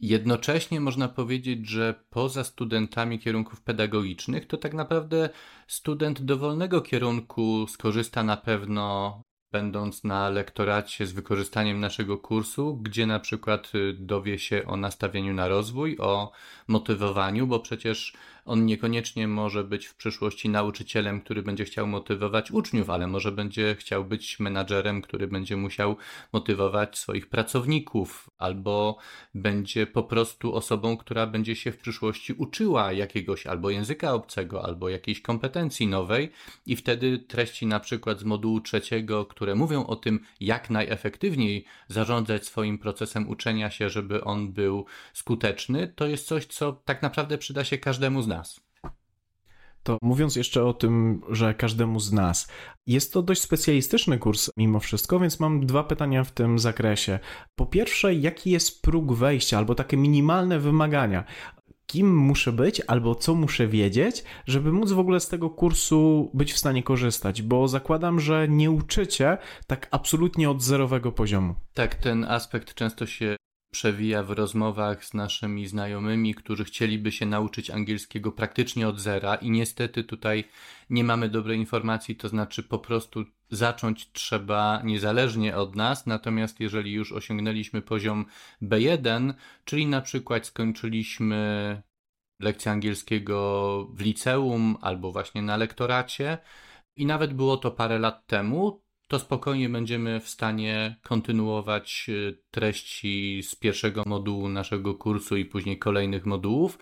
Jednocześnie 0.00 0.80
można 0.80 1.08
powiedzieć, 1.08 1.68
że 1.68 2.04
poza 2.10 2.44
studentami 2.44 3.18
kierunków 3.18 3.62
pedagogicznych, 3.62 4.46
to 4.46 4.56
tak 4.56 4.74
naprawdę 4.74 5.30
student 5.66 6.22
dowolnego 6.22 6.80
kierunku 6.80 7.66
skorzysta 7.68 8.22
na 8.22 8.36
pewno 8.36 9.22
będąc 9.52 10.04
na 10.04 10.28
lektoracie 10.28 11.06
z 11.06 11.12
wykorzystaniem 11.12 11.80
naszego 11.80 12.18
kursu, 12.18 12.76
gdzie 12.76 13.06
na 13.06 13.20
przykład 13.20 13.74
y, 13.74 13.92
dowie 13.92 14.38
się 14.38 14.66
o 14.66 14.76
nastawieniu 14.76 15.34
na 15.34 15.48
rozwój, 15.48 15.96
o 16.00 16.32
motywowaniu, 16.68 17.46
bo 17.46 17.60
przecież 17.60 18.16
on 18.44 18.66
niekoniecznie 18.66 19.28
może 19.28 19.64
być 19.64 19.86
w 19.86 19.94
przyszłości 19.94 20.48
nauczycielem, 20.48 21.20
który 21.20 21.42
będzie 21.42 21.64
chciał 21.64 21.86
motywować 21.86 22.50
uczniów, 22.50 22.90
ale 22.90 23.06
może 23.06 23.32
będzie 23.32 23.76
chciał 23.78 24.04
być 24.04 24.40
menadżerem, 24.40 25.02
który 25.02 25.28
będzie 25.28 25.56
musiał 25.56 25.96
motywować 26.32 26.98
swoich 26.98 27.28
pracowników, 27.28 28.30
albo 28.38 28.98
będzie 29.34 29.86
po 29.86 30.02
prostu 30.02 30.54
osobą, 30.54 30.96
która 30.96 31.26
będzie 31.26 31.56
się 31.56 31.72
w 31.72 31.78
przyszłości 31.78 32.32
uczyła 32.32 32.92
jakiegoś 32.92 33.46
albo 33.46 33.70
języka 33.70 34.14
obcego, 34.14 34.64
albo 34.64 34.88
jakiejś 34.88 35.22
kompetencji 35.22 35.86
nowej, 35.86 36.30
i 36.66 36.76
wtedy 36.76 37.18
treści 37.18 37.66
na 37.66 37.80
przykład 37.80 38.20
z 38.20 38.24
modułu 38.24 38.60
trzeciego, 38.60 39.26
które 39.26 39.54
mówią 39.54 39.86
o 39.86 39.96
tym, 39.96 40.20
jak 40.40 40.70
najefektywniej 40.70 41.64
zarządzać 41.88 42.46
swoim 42.46 42.78
procesem 42.78 43.28
uczenia 43.28 43.70
się, 43.70 43.90
żeby 43.90 44.24
on 44.24 44.52
był 44.52 44.84
skuteczny, 45.12 45.92
to 45.96 46.06
jest 46.06 46.26
coś, 46.26 46.46
co 46.46 46.72
tak 46.72 47.02
naprawdę 47.02 47.38
przyda 47.38 47.64
się 47.64 47.78
każdemu 47.78 48.22
z 48.22 48.31
nas. 48.36 48.60
To 49.82 49.98
mówiąc 50.02 50.36
jeszcze 50.36 50.64
o 50.64 50.74
tym, 50.74 51.22
że 51.30 51.54
każdemu 51.54 52.00
z 52.00 52.12
nas, 52.12 52.48
jest 52.86 53.12
to 53.12 53.22
dość 53.22 53.42
specjalistyczny 53.42 54.18
kurs 54.18 54.50
mimo 54.56 54.80
wszystko, 54.80 55.20
więc 55.20 55.40
mam 55.40 55.66
dwa 55.66 55.84
pytania 55.84 56.24
w 56.24 56.32
tym 56.32 56.58
zakresie. 56.58 57.18
Po 57.54 57.66
pierwsze, 57.66 58.14
jaki 58.14 58.50
jest 58.50 58.82
próg 58.82 59.12
wejścia 59.12 59.58
albo 59.58 59.74
takie 59.74 59.96
minimalne 59.96 60.58
wymagania? 60.58 61.24
Kim 61.86 62.16
muszę 62.16 62.52
być 62.52 62.82
albo 62.86 63.14
co 63.14 63.34
muszę 63.34 63.68
wiedzieć, 63.68 64.24
żeby 64.46 64.72
móc 64.72 64.92
w 64.92 64.98
ogóle 64.98 65.20
z 65.20 65.28
tego 65.28 65.50
kursu 65.50 66.30
być 66.34 66.52
w 66.52 66.58
stanie 66.58 66.82
korzystać? 66.82 67.42
Bo 67.42 67.68
zakładam, 67.68 68.20
że 68.20 68.48
nie 68.48 68.70
uczycie 68.70 69.38
tak 69.66 69.88
absolutnie 69.90 70.50
od 70.50 70.62
zerowego 70.62 71.12
poziomu. 71.12 71.54
Tak, 71.74 71.94
ten 71.94 72.24
aspekt 72.24 72.74
często 72.74 73.06
się 73.06 73.36
przewija 73.72 74.22
w 74.22 74.30
rozmowach 74.30 75.04
z 75.04 75.14
naszymi 75.14 75.66
znajomymi, 75.66 76.34
którzy 76.34 76.64
chcieliby 76.64 77.12
się 77.12 77.26
nauczyć 77.26 77.70
angielskiego 77.70 78.32
praktycznie 78.32 78.88
od 78.88 79.00
zera 79.00 79.34
i 79.34 79.50
niestety 79.50 80.04
tutaj 80.04 80.44
nie 80.90 81.04
mamy 81.04 81.28
dobrej 81.28 81.58
informacji, 81.58 82.16
to 82.16 82.28
znaczy 82.28 82.62
po 82.62 82.78
prostu 82.78 83.24
zacząć 83.50 84.12
trzeba 84.12 84.82
niezależnie 84.84 85.56
od 85.56 85.76
nas, 85.76 86.06
natomiast 86.06 86.60
jeżeli 86.60 86.92
już 86.92 87.12
osiągnęliśmy 87.12 87.82
poziom 87.82 88.26
B1, 88.62 89.34
czyli 89.64 89.86
na 89.86 90.00
przykład 90.00 90.46
skończyliśmy 90.46 91.82
lekcję 92.40 92.72
angielskiego 92.72 93.88
w 93.94 94.00
liceum 94.00 94.76
albo 94.80 95.12
właśnie 95.12 95.42
na 95.42 95.56
lektoracie 95.56 96.38
i 96.96 97.06
nawet 97.06 97.34
było 97.34 97.56
to 97.56 97.70
parę 97.70 97.98
lat 97.98 98.26
temu, 98.26 98.81
to 99.12 99.18
spokojnie 99.18 99.68
będziemy 99.68 100.20
w 100.20 100.28
stanie 100.28 100.96
kontynuować 101.02 102.06
y, 102.08 102.38
treści 102.50 103.42
z 103.42 103.54
pierwszego 103.54 104.02
modułu 104.06 104.48
naszego 104.48 104.94
kursu 104.94 105.36
i 105.36 105.44
później 105.44 105.78
kolejnych 105.78 106.26
modułów. 106.26 106.78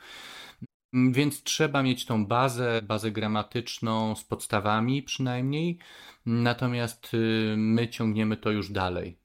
Mm, 0.95 1.13
więc 1.13 1.43
trzeba 1.43 1.83
mieć 1.83 2.07
tą 2.07 2.27
bazę, 2.27 2.83
bazę 2.83 3.11
gramatyczną 3.11 4.17
z 4.17 4.25
podstawami 4.25 5.03
przynajmniej, 5.03 5.79
natomiast 6.27 7.15
y, 7.15 7.55
my 7.57 7.89
ciągniemy 7.89 8.37
to 8.37 8.51
już 8.51 8.71
dalej 8.71 9.20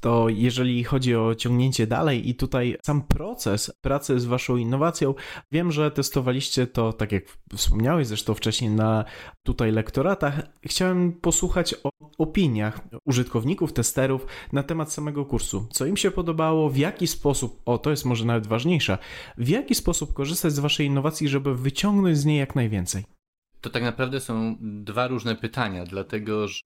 to 0.00 0.28
jeżeli 0.28 0.84
chodzi 0.84 1.16
o 1.16 1.34
ciągnięcie 1.34 1.86
dalej 1.86 2.28
i 2.28 2.34
tutaj 2.34 2.76
sam 2.82 3.02
proces 3.02 3.72
pracy 3.80 4.20
z 4.20 4.24
waszą 4.24 4.56
innowacją, 4.56 5.14
wiem, 5.52 5.72
że 5.72 5.90
testowaliście 5.90 6.66
to, 6.66 6.92
tak 6.92 7.12
jak 7.12 7.24
wspomniałeś 7.56 8.06
zresztą 8.06 8.34
wcześniej 8.34 8.70
na 8.70 9.04
tutaj 9.42 9.72
lektoratach. 9.72 10.40
Chciałem 10.64 11.12
posłuchać 11.12 11.74
o 11.84 11.90
opiniach 12.18 12.80
użytkowników, 13.04 13.72
testerów 13.72 14.26
na 14.52 14.62
temat 14.62 14.92
samego 14.92 15.24
kursu. 15.24 15.66
Co 15.70 15.86
im 15.86 15.96
się 15.96 16.10
podobało, 16.10 16.70
w 16.70 16.76
jaki 16.76 17.06
sposób, 17.06 17.62
o 17.66 17.78
to 17.78 17.90
jest 17.90 18.04
może 18.04 18.24
nawet 18.24 18.46
ważniejsze, 18.46 18.98
w 19.38 19.48
jaki 19.48 19.74
sposób 19.74 20.12
korzystać 20.12 20.52
z 20.52 20.58
waszej 20.58 20.86
innowacji, 20.86 21.28
żeby 21.28 21.54
wyciągnąć 21.54 22.18
z 22.18 22.24
niej 22.24 22.38
jak 22.38 22.54
najwięcej. 22.54 23.04
To 23.60 23.70
tak 23.70 23.82
naprawdę 23.82 24.20
są 24.20 24.56
dwa 24.60 25.08
różne 25.08 25.36
pytania, 25.36 25.84
dlatego 25.84 26.48
że 26.48 26.60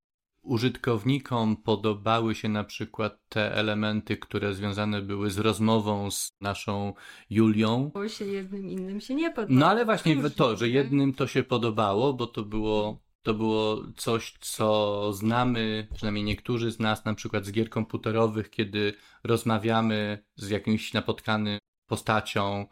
użytkownikom 0.45 1.57
podobały 1.57 2.35
się 2.35 2.49
na 2.49 2.65
przykład 2.65 3.19
te 3.29 3.55
elementy, 3.55 4.17
które 4.17 4.55
związane 4.55 5.03
były 5.03 5.31
z 5.31 5.39
rozmową 5.39 6.11
z 6.11 6.33
naszą 6.41 6.95
Julią. 7.31 7.91
Bo 7.95 8.09
się 8.09 8.25
jednym 8.25 8.69
innym 8.69 9.01
się 9.01 9.15
nie 9.15 9.31
podobało. 9.31 9.59
No 9.61 9.67
ale 9.67 9.85
właśnie 9.85 10.31
to, 10.31 10.57
że 10.57 10.69
jednym 10.69 11.15
to 11.15 11.27
się 11.27 11.43
podobało, 11.43 12.13
bo 12.13 12.27
to 12.27 12.43
było, 12.43 13.03
to 13.23 13.35
było 13.35 13.83
coś, 13.97 14.35
co 14.41 15.13
znamy, 15.13 15.89
przynajmniej 15.95 16.25
niektórzy 16.25 16.71
z 16.71 16.79
nas, 16.79 17.05
na 17.05 17.15
przykład 17.15 17.45
z 17.45 17.53
gier 17.53 17.71
komputerowych, 17.71 18.51
kiedy 18.51 18.95
rozmawiamy 19.25 20.25
z 20.37 20.51
jakimś 20.51 20.93
napotkanym 20.93 21.59
postacią 21.87 22.67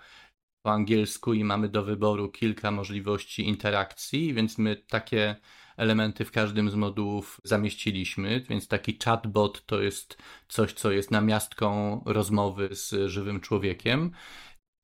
po 0.63 0.73
angielsku 0.73 1.35
i 1.35 1.45
mamy 1.45 1.69
do 1.69 1.85
wyboru 1.85 2.29
kilka 2.29 2.71
możliwości 2.71 3.49
interakcji, 3.49 4.35
więc 4.35 4.59
my 4.59 4.77
takie 4.77 5.37
elementy 5.83 6.25
w 6.25 6.31
każdym 6.31 6.71
z 6.71 6.75
modułów 6.75 7.41
zamieściliśmy, 7.45 8.45
więc 8.49 8.69
taki 8.69 8.99
chatbot 9.05 9.67
to 9.67 9.83
jest 9.83 10.19
coś, 10.49 10.73
co 10.73 10.91
jest 10.91 11.11
namiastką 11.11 12.01
rozmowy 12.07 12.69
z 12.73 12.95
żywym 13.07 13.41
człowiekiem 13.41 14.13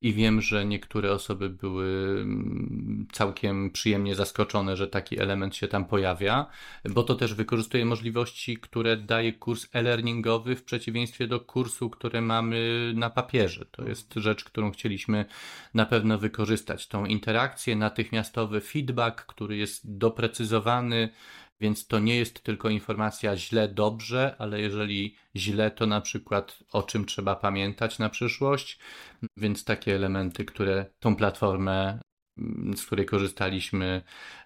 i 0.01 0.13
wiem, 0.13 0.41
że 0.41 0.65
niektóre 0.65 1.13
osoby 1.13 1.51
były 1.51 2.19
mm, 2.21 3.07
całkiem 3.13 3.71
przyjemnie 3.71 4.15
zaskoczone, 4.15 4.77
że 4.77 4.89
taki 4.89 5.21
element 5.21 5.57
się 5.57 5.69
tam 5.69 5.85
pojawia, 5.85 6.47
bo 6.85 7.03
to 7.03 7.15
też 7.15 7.35
wykorzystuje 7.35 7.85
możliwości, 7.85 8.57
które 8.57 8.97
daje 8.97 9.33
kurs 9.33 9.67
e-learningowy 9.73 10.57
w 10.57 10.65
przeciwieństwie 10.65 11.27
do 11.27 11.41
kursu, 11.41 11.91
który 11.91 12.21
mamy 12.21 12.93
na 12.95 13.11
papierze. 13.11 13.65
To 13.71 13.89
jest 13.89 14.15
rzecz, 14.15 14.45
którą 14.45 14.71
chcieliśmy 14.71 15.25
na 15.75 15.87
pewno 15.87 16.19
wykorzystać. 16.19 16.87
Tą 16.87 17.07
interakcję, 17.07 17.77
natychmiastowy 17.77 18.61
feedback, 18.61 19.27
który 19.27 19.57
jest 19.57 19.99
doprecyzowany, 19.99 21.09
więc 21.61 21.87
to 21.87 21.99
nie 21.99 22.17
jest 22.17 22.43
tylko 22.43 22.69
informacja 22.69 23.37
źle, 23.37 23.69
dobrze, 23.69 24.37
ale 24.39 24.61
jeżeli 24.61 25.17
źle, 25.37 25.71
to 25.71 25.87
na 25.87 26.01
przykład 26.01 26.59
o 26.73 26.83
czym 26.83 27.05
trzeba 27.05 27.37
pamiętać 27.37 27.99
na 27.99 28.09
przyszłość. 28.09 28.79
Więc 29.37 29.65
takie 29.65 29.95
elementy, 29.95 30.45
które 30.45 30.87
tą 31.01 31.17
platformę, 31.17 32.01
mm, 32.39 32.77
z 32.77 32.87
której 32.87 33.07
korzystaliśmy, 33.07 34.03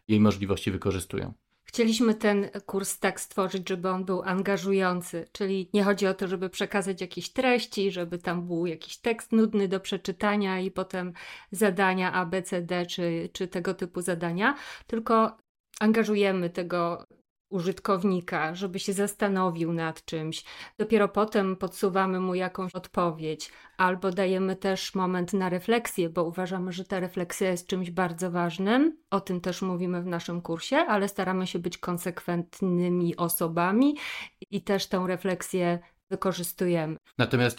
jej 0.08 0.20
możliwości 0.20 0.70
wykorzystują. 0.70 1.34
Chcieliśmy 1.64 2.14
ten 2.14 2.50
kurs 2.66 2.98
tak 2.98 3.20
stworzyć, 3.20 3.68
żeby 3.68 3.88
on 3.88 4.04
był 4.04 4.22
angażujący, 4.22 5.28
czyli 5.32 5.70
nie 5.74 5.84
chodzi 5.84 6.06
o 6.06 6.14
to, 6.14 6.28
żeby 6.28 6.50
przekazać 6.50 7.00
jakieś 7.00 7.30
treści, 7.30 7.90
żeby 7.90 8.18
tam 8.18 8.46
był 8.46 8.66
jakiś 8.66 8.96
tekst 8.96 9.32
nudny 9.32 9.68
do 9.68 9.80
przeczytania 9.80 10.60
i 10.60 10.70
potem 10.70 11.12
zadania 11.50 12.12
A, 12.12 12.26
B, 12.26 12.42
C, 12.42 12.62
D 12.62 12.86
czy, 12.86 13.28
czy 13.32 13.48
tego 13.48 13.74
typu 13.74 14.00
zadania, 14.00 14.54
tylko 14.86 15.36
angażujemy 15.82 16.50
tego 16.50 17.04
użytkownika, 17.50 18.54
żeby 18.54 18.78
się 18.78 18.92
zastanowił 18.92 19.72
nad 19.72 20.04
czymś. 20.04 20.44
Dopiero 20.78 21.08
potem 21.08 21.56
podsuwamy 21.56 22.20
mu 22.20 22.34
jakąś 22.34 22.74
odpowiedź, 22.74 23.50
albo 23.76 24.10
dajemy 24.10 24.56
też 24.56 24.94
moment 24.94 25.32
na 25.32 25.48
refleksję, 25.48 26.08
bo 26.08 26.24
uważamy, 26.24 26.72
że 26.72 26.84
ta 26.84 27.00
refleksja 27.00 27.50
jest 27.50 27.66
czymś 27.66 27.90
bardzo 27.90 28.30
ważnym. 28.30 28.98
O 29.10 29.20
tym 29.20 29.40
też 29.40 29.62
mówimy 29.62 30.02
w 30.02 30.06
naszym 30.06 30.42
kursie, 30.42 30.76
ale 30.76 31.08
staramy 31.08 31.46
się 31.46 31.58
być 31.58 31.78
konsekwentnymi 31.78 33.16
osobami 33.16 33.96
i 34.50 34.62
też 34.62 34.86
tę 34.86 35.04
refleksję 35.06 35.78
wykorzystujemy. 36.10 36.96
Natomiast 37.18 37.58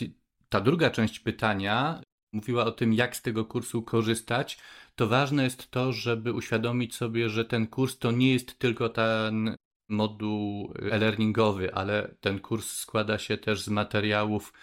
ta 0.49 0.61
druga 0.61 0.89
część 0.89 1.19
pytania 1.19 2.01
mówiła 2.33 2.65
o 2.65 2.71
tym, 2.71 2.93
jak 2.93 3.15
z 3.15 3.21
tego 3.21 3.45
kursu 3.45 3.81
korzystać, 3.81 4.57
to 4.95 5.07
ważne 5.07 5.43
jest 5.43 5.71
to, 5.71 5.91
żeby 5.93 6.33
uświadomić 6.33 6.95
sobie, 6.95 7.29
że 7.29 7.45
ten 7.45 7.67
kurs 7.67 7.97
to 7.97 8.11
nie 8.11 8.33
jest 8.33 8.59
tylko 8.59 8.89
ten 8.89 9.55
moduł 9.89 10.73
e-learningowy, 10.91 11.73
ale 11.73 12.15
ten 12.21 12.39
kurs 12.39 12.71
składa 12.71 13.17
się 13.17 13.37
też 13.37 13.61
z 13.61 13.67
materiałów, 13.67 14.53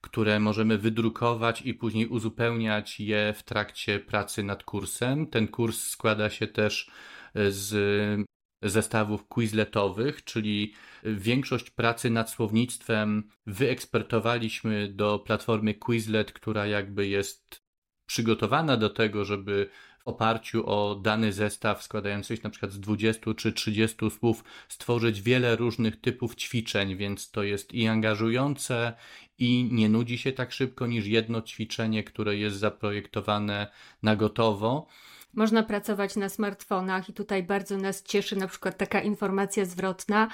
które 0.00 0.40
możemy 0.40 0.78
wydrukować 0.78 1.62
i 1.62 1.74
później 1.74 2.06
uzupełniać 2.06 3.00
je 3.00 3.34
w 3.36 3.42
trakcie 3.42 4.00
pracy 4.00 4.42
nad 4.42 4.64
kursem. 4.64 5.26
Ten 5.26 5.48
kurs 5.48 5.82
składa 5.82 6.30
się 6.30 6.46
też 6.46 6.90
z 7.34 8.29
zestawów 8.62 9.28
quizletowych, 9.28 10.24
czyli 10.24 10.74
większość 11.04 11.70
pracy 11.70 12.10
nad 12.10 12.30
słownictwem 12.30 13.28
wyekspertowaliśmy 13.46 14.88
do 14.88 15.18
platformy 15.18 15.74
Quizlet, 15.74 16.32
która 16.32 16.66
jakby 16.66 17.06
jest 17.06 17.62
przygotowana 18.06 18.76
do 18.76 18.90
tego, 18.90 19.24
żeby 19.24 19.70
w 20.04 20.08
oparciu 20.08 20.66
o 20.66 20.94
dany 20.94 21.32
zestaw 21.32 21.82
składający 21.82 22.36
się 22.36 22.42
na 22.44 22.50
przykład 22.50 22.72
z 22.72 22.80
20 22.80 23.34
czy 23.34 23.52
30 23.52 23.96
słów 24.10 24.44
stworzyć 24.68 25.22
wiele 25.22 25.56
różnych 25.56 26.00
typów 26.00 26.36
ćwiczeń, 26.36 26.96
więc 26.96 27.30
to 27.30 27.42
jest 27.42 27.74
i 27.74 27.86
angażujące 27.86 28.92
i 29.38 29.68
nie 29.72 29.88
nudzi 29.88 30.18
się 30.18 30.32
tak 30.32 30.52
szybko 30.52 30.86
niż 30.86 31.06
jedno 31.06 31.42
ćwiczenie, 31.42 32.04
które 32.04 32.36
jest 32.36 32.56
zaprojektowane 32.56 33.70
na 34.02 34.16
gotowo. 34.16 34.86
Można 35.34 35.62
pracować 35.62 36.16
na 36.16 36.28
smartfonach 36.28 37.08
i 37.08 37.12
tutaj 37.12 37.42
bardzo 37.42 37.76
nas 37.76 38.02
cieszy 38.02 38.36
na 38.36 38.48
przykład 38.48 38.76
taka 38.76 39.00
informacja 39.00 39.64
zwrotna, 39.64 40.28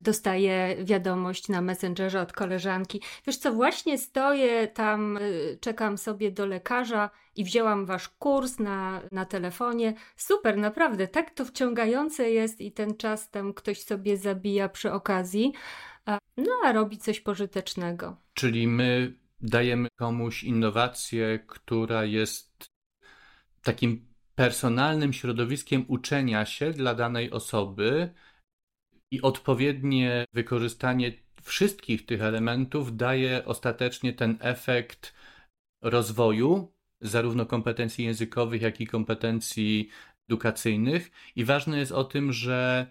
dostaję 0.00 0.76
wiadomość 0.84 1.48
na 1.48 1.60
Messengerze 1.60 2.20
od 2.20 2.32
koleżanki. 2.32 3.00
Wiesz 3.26 3.36
co, 3.36 3.52
właśnie 3.52 3.98
stoję 3.98 4.68
tam, 4.68 5.16
y, 5.16 5.58
czekam 5.60 5.98
sobie 5.98 6.30
do 6.30 6.46
lekarza 6.46 7.10
i 7.36 7.44
wzięłam 7.44 7.86
wasz 7.86 8.08
kurs 8.08 8.58
na, 8.58 9.00
na 9.12 9.24
telefonie. 9.24 9.94
Super, 10.16 10.58
naprawdę, 10.58 11.08
tak 11.08 11.30
to 11.30 11.44
wciągające 11.44 12.30
jest 12.30 12.60
i 12.60 12.72
ten 12.72 12.96
czas 12.96 13.30
tam 13.30 13.54
ktoś 13.54 13.82
sobie 13.82 14.16
zabija 14.16 14.68
przy 14.68 14.92
okazji, 14.92 15.52
no 16.36 16.52
a 16.64 16.72
robi 16.72 16.98
coś 16.98 17.20
pożytecznego. 17.20 18.16
Czyli 18.34 18.68
my 18.68 19.14
dajemy 19.40 19.88
komuś 19.96 20.44
innowację, 20.44 21.38
która 21.46 22.04
jest 22.04 22.66
takim 23.62 24.07
personalnym 24.38 25.12
środowiskiem 25.12 25.84
uczenia 25.88 26.46
się 26.46 26.70
dla 26.70 26.94
danej 26.94 27.30
osoby, 27.30 28.14
i 29.10 29.22
odpowiednie 29.22 30.24
wykorzystanie 30.32 31.12
wszystkich 31.42 32.06
tych 32.06 32.22
elementów 32.22 32.96
daje 32.96 33.44
ostatecznie 33.44 34.12
ten 34.12 34.38
efekt 34.40 35.14
rozwoju, 35.82 36.72
zarówno 37.00 37.46
kompetencji 37.46 38.04
językowych, 38.04 38.62
jak 38.62 38.80
i 38.80 38.86
kompetencji 38.86 39.88
edukacyjnych. 40.28 41.10
I 41.36 41.44
ważne 41.44 41.78
jest 41.78 41.92
o 41.92 42.04
tym, 42.04 42.32
że 42.32 42.86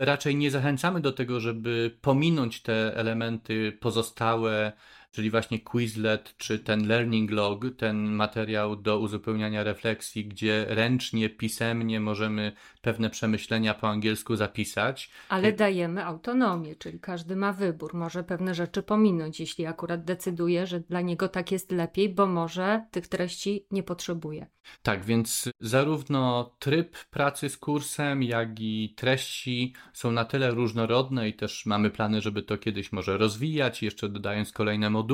raczej 0.00 0.36
nie 0.36 0.50
zachęcamy 0.50 1.00
do 1.00 1.12
tego, 1.12 1.40
żeby 1.40 1.98
pominąć 2.00 2.62
te 2.62 2.96
elementy 2.96 3.72
pozostałe, 3.80 4.72
czyli 5.18 5.30
właśnie 5.30 5.58
Quizlet 5.60 6.34
czy 6.36 6.58
ten 6.58 6.88
Learning 6.88 7.30
Log, 7.30 7.64
ten 7.76 7.96
materiał 8.10 8.76
do 8.76 8.98
uzupełniania 8.98 9.64
refleksji, 9.64 10.24
gdzie 10.24 10.66
ręcznie, 10.68 11.30
pisemnie 11.30 12.00
możemy 12.00 12.52
pewne 12.82 13.10
przemyślenia 13.10 13.74
po 13.74 13.88
angielsku 13.88 14.36
zapisać. 14.36 15.10
Ale 15.28 15.52
dajemy 15.52 16.04
autonomię, 16.04 16.76
czyli 16.76 17.00
każdy 17.00 17.36
ma 17.36 17.52
wybór, 17.52 17.94
może 17.94 18.24
pewne 18.24 18.54
rzeczy 18.54 18.82
pominąć, 18.82 19.40
jeśli 19.40 19.66
akurat 19.66 20.04
decyduje, 20.04 20.66
że 20.66 20.80
dla 20.80 21.00
niego 21.00 21.28
tak 21.28 21.52
jest 21.52 21.72
lepiej, 21.72 22.08
bo 22.08 22.26
może 22.26 22.86
tych 22.90 23.08
treści 23.08 23.66
nie 23.70 23.82
potrzebuje. 23.82 24.46
Tak, 24.82 25.04
więc 25.04 25.50
zarówno 25.60 26.50
tryb 26.58 26.96
pracy 27.10 27.48
z 27.48 27.56
kursem, 27.56 28.22
jak 28.22 28.60
i 28.60 28.94
treści 28.96 29.74
są 29.92 30.12
na 30.12 30.24
tyle 30.24 30.50
różnorodne 30.50 31.28
i 31.28 31.34
też 31.34 31.66
mamy 31.66 31.90
plany, 31.90 32.20
żeby 32.20 32.42
to 32.42 32.58
kiedyś 32.58 32.92
może 32.92 33.18
rozwijać, 33.18 33.82
jeszcze 33.82 34.08
dodając 34.08 34.52
kolejne 34.52 34.90
moduły. 34.90 35.07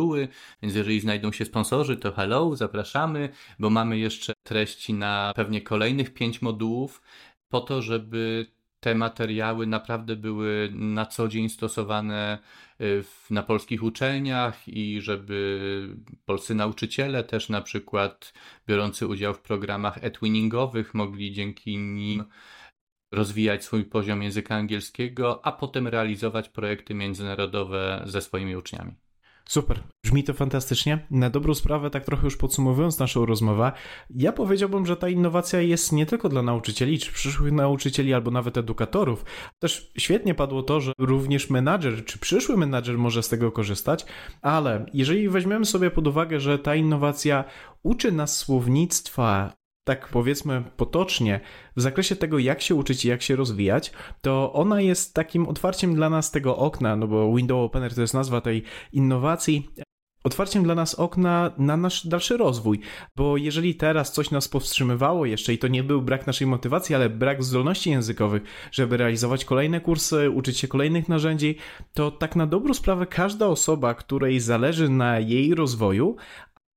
Więc 0.63 0.75
jeżeli 0.75 1.01
znajdą 1.01 1.33
się 1.33 1.45
sponsorzy, 1.45 1.97
to 1.97 2.13
hello, 2.13 2.57
zapraszamy, 2.57 3.29
bo 3.59 3.71
mamy 3.71 3.99
jeszcze 3.99 4.33
treści 4.43 4.95
na 4.95 5.33
pewnie 5.37 5.61
kolejnych 5.61 6.15
pięć 6.15 6.43
modułów, 6.43 7.03
po 7.49 7.61
to, 7.61 7.83
żeby 7.83 8.47
te 8.81 8.95
materiały 8.95 9.67
naprawdę 9.67 10.17
były 10.17 10.71
na 10.75 11.07
co 11.07 11.29
dzień 11.29 11.49
stosowane 11.49 12.39
y, 12.81 13.03
w, 13.03 13.27
na 13.31 13.43
polskich 13.43 13.83
uczelniach 13.83 14.69
i 14.69 15.01
żeby 15.01 15.59
polscy 16.25 16.55
nauczyciele 16.55 17.25
też 17.25 17.49
na 17.49 17.61
przykład 17.61 18.33
biorący 18.67 19.07
udział 19.07 19.35
w 19.35 19.41
programach 19.41 20.05
etwinningowych 20.05 20.95
mogli 20.95 21.33
dzięki 21.33 21.79
nim 21.79 22.25
rozwijać 23.13 23.65
swój 23.65 23.85
poziom 23.85 24.23
języka 24.23 24.55
angielskiego, 24.55 25.47
a 25.47 25.53
potem 25.53 25.89
realizować 25.89 26.49
projekty 26.49 26.95
międzynarodowe 26.95 28.03
ze 28.07 28.21
swoimi 28.21 28.57
uczniami. 28.57 29.04
Super, 29.49 29.83
brzmi 30.05 30.25
to 30.25 30.35
fantastycznie. 30.35 31.07
Na 31.11 31.31
dobrą 31.31 31.55
sprawę, 31.55 31.91
tak 31.91 32.05
trochę 32.05 32.25
już 32.25 32.37
podsumowując 32.37 32.99
naszą 32.99 33.27
rozmowę, 33.27 33.73
ja 34.11 34.33
powiedziałbym, 34.33 34.87
że 34.87 34.97
ta 34.97 35.09
innowacja 35.09 35.61
jest 35.61 35.93
nie 35.93 36.07
tylko 36.07 36.29
dla 36.29 36.43
nauczycieli, 36.43 36.99
czy 36.99 37.13
przyszłych 37.13 37.53
nauczycieli, 37.53 38.15
albo 38.15 38.31
nawet 38.31 38.57
edukatorów. 38.57 39.25
Też 39.59 39.93
świetnie 39.99 40.35
padło 40.35 40.63
to, 40.63 40.81
że 40.81 40.93
również 40.99 41.51
menadżer, 41.51 42.05
czy 42.05 42.19
przyszły 42.19 42.57
menadżer 42.57 42.99
może 42.99 43.23
z 43.23 43.29
tego 43.29 43.53
korzystać, 43.53 44.07
ale 44.43 44.87
jeżeli 44.95 45.29
weźmiemy 45.29 45.65
sobie 45.65 45.91
pod 45.91 46.07
uwagę, 46.07 46.41
że 46.41 46.59
ta 46.59 46.75
innowacja 46.75 47.45
uczy 47.83 48.13
nas 48.13 48.37
słownictwa, 48.37 49.53
tak 49.85 50.09
powiedzmy 50.09 50.63
potocznie, 50.77 51.41
w 51.77 51.81
zakresie 51.81 52.17
tego, 52.17 52.39
jak 52.39 52.63
się 52.63 52.75
uczyć 52.75 53.05
i 53.05 53.09
jak 53.09 53.23
się 53.23 53.37
rozwijać, 53.37 53.93
to 54.23 54.53
ona 54.53 54.81
jest 54.81 55.15
takim 55.15 55.49
otwarciem 55.49 55.95
dla 55.95 56.11
nas 56.11 56.31
tego 56.31 56.57
okna, 56.57 56.97
no 56.97 57.07
bo 57.09 57.35
Window 57.37 57.59
Opener 57.59 57.95
to 57.95 58.01
jest 58.01 58.15
nazwa 58.15 58.41
tej 58.41 58.63
innowacji, 58.93 59.69
otwarciem 60.25 60.63
dla 60.63 60.75
nas 60.75 60.95
okna 60.95 61.51
na 61.59 61.77
nasz 61.77 62.07
dalszy 62.07 62.37
rozwój, 62.37 62.81
bo 63.17 63.37
jeżeli 63.37 63.75
teraz 63.75 64.13
coś 64.13 64.31
nas 64.31 64.49
powstrzymywało 64.49 65.27
jeszcze 65.27 65.53
i 65.53 65.59
to 65.59 65.69
nie 65.69 65.83
był 65.83 66.03
brak 66.03 66.27
naszej 66.27 66.47
motywacji, 66.47 66.95
ale 66.95 67.11
brak 67.11 67.45
zdolności 67.45 67.91
językowych, 67.91 68.43
żeby 68.73 68.97
realizować 68.97 69.45
kolejne 69.45 69.81
kursy, 69.81 70.31
uczyć 70.31 70.59
się 70.59 70.69
kolejnych 70.69 71.09
narzędzi, 71.09 71.57
to 71.93 72.11
tak 72.11 72.37
na 72.37 72.47
dobrą 72.47 72.75
sprawę 72.75 73.07
każda 73.07 73.47
osoba, 73.47 73.95
której 73.95 74.41
zależy 74.41 74.89
na 74.89 75.19
jej 75.19 75.55
rozwoju, 75.55 76.17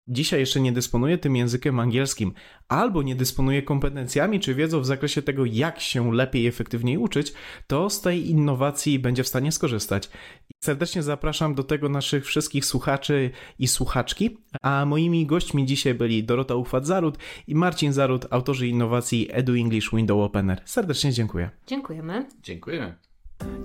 dzisiaj 0.07 0.39
jeszcze 0.39 0.59
nie 0.59 0.71
dysponuje 0.71 1.17
tym 1.17 1.35
językiem 1.35 1.79
angielskim, 1.79 2.33
albo 2.67 3.03
nie 3.03 3.15
dysponuje 3.15 3.61
kompetencjami 3.61 4.39
czy 4.39 4.55
wiedzą 4.55 4.79
w 4.81 4.85
zakresie 4.85 5.21
tego, 5.21 5.45
jak 5.45 5.79
się 5.79 6.13
lepiej 6.13 6.43
i 6.43 6.47
efektywniej 6.47 6.97
uczyć, 6.97 7.33
to 7.67 7.89
z 7.89 8.01
tej 8.01 8.29
innowacji 8.29 8.99
będzie 8.99 9.23
w 9.23 9.27
stanie 9.27 9.51
skorzystać. 9.51 10.09
Serdecznie 10.63 11.03
zapraszam 11.03 11.55
do 11.55 11.63
tego 11.63 11.89
naszych 11.89 12.25
wszystkich 12.25 12.65
słuchaczy 12.65 13.31
i 13.59 13.67
słuchaczki, 13.67 14.37
a 14.61 14.85
moimi 14.85 15.25
gośćmi 15.25 15.65
dzisiaj 15.65 15.93
byli 15.93 16.23
Dorota 16.23 16.53
Uchwat-Zarut 16.53 17.13
i 17.47 17.55
Marcin 17.55 17.93
Zarut, 17.93 18.25
autorzy 18.29 18.67
innowacji 18.67 19.27
Edu 19.31 19.53
English 19.53 19.91
Window 19.91 20.19
Opener. 20.19 20.61
Serdecznie 20.65 21.11
dziękuję. 21.11 21.49
Dziękujemy. 21.67 22.25
Dziękujemy. 22.43 23.06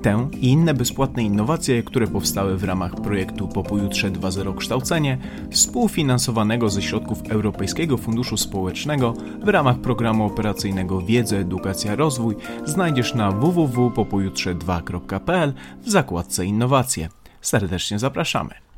Tę 0.03 0.29
i 0.33 0.49
inne 0.49 0.75
bezpłatne 0.75 1.23
innowacje, 1.23 1.83
które 1.83 2.07
powstały 2.07 2.57
w 2.57 2.65
ramach 2.65 2.95
projektu 2.95 3.49
Po 3.49 3.63
pojutrze 3.63 4.11
2.0 4.11 4.57
Kształcenie, 4.57 5.19
współfinansowanego 5.51 6.71
ze 6.71 6.83
środków 6.83 7.31
Europejskiego 7.31 7.97
Funduszu 7.97 8.37
Społecznego 8.37 9.15
w 9.43 9.49
ramach 9.49 9.79
programu 9.79 10.27
operacyjnego 10.27 11.01
Wiedza, 11.01 11.37
Edukacja, 11.37 11.97
Rozwój, 11.97 12.37
znajdziesz 12.65 13.15
na 13.15 13.31
www.popojutrze2.pl 13.31 15.53
w 15.83 15.91
zakładce 15.91 16.47
Innowacje. 16.47 17.09
Serdecznie 17.41 17.99
zapraszamy. 17.99 18.72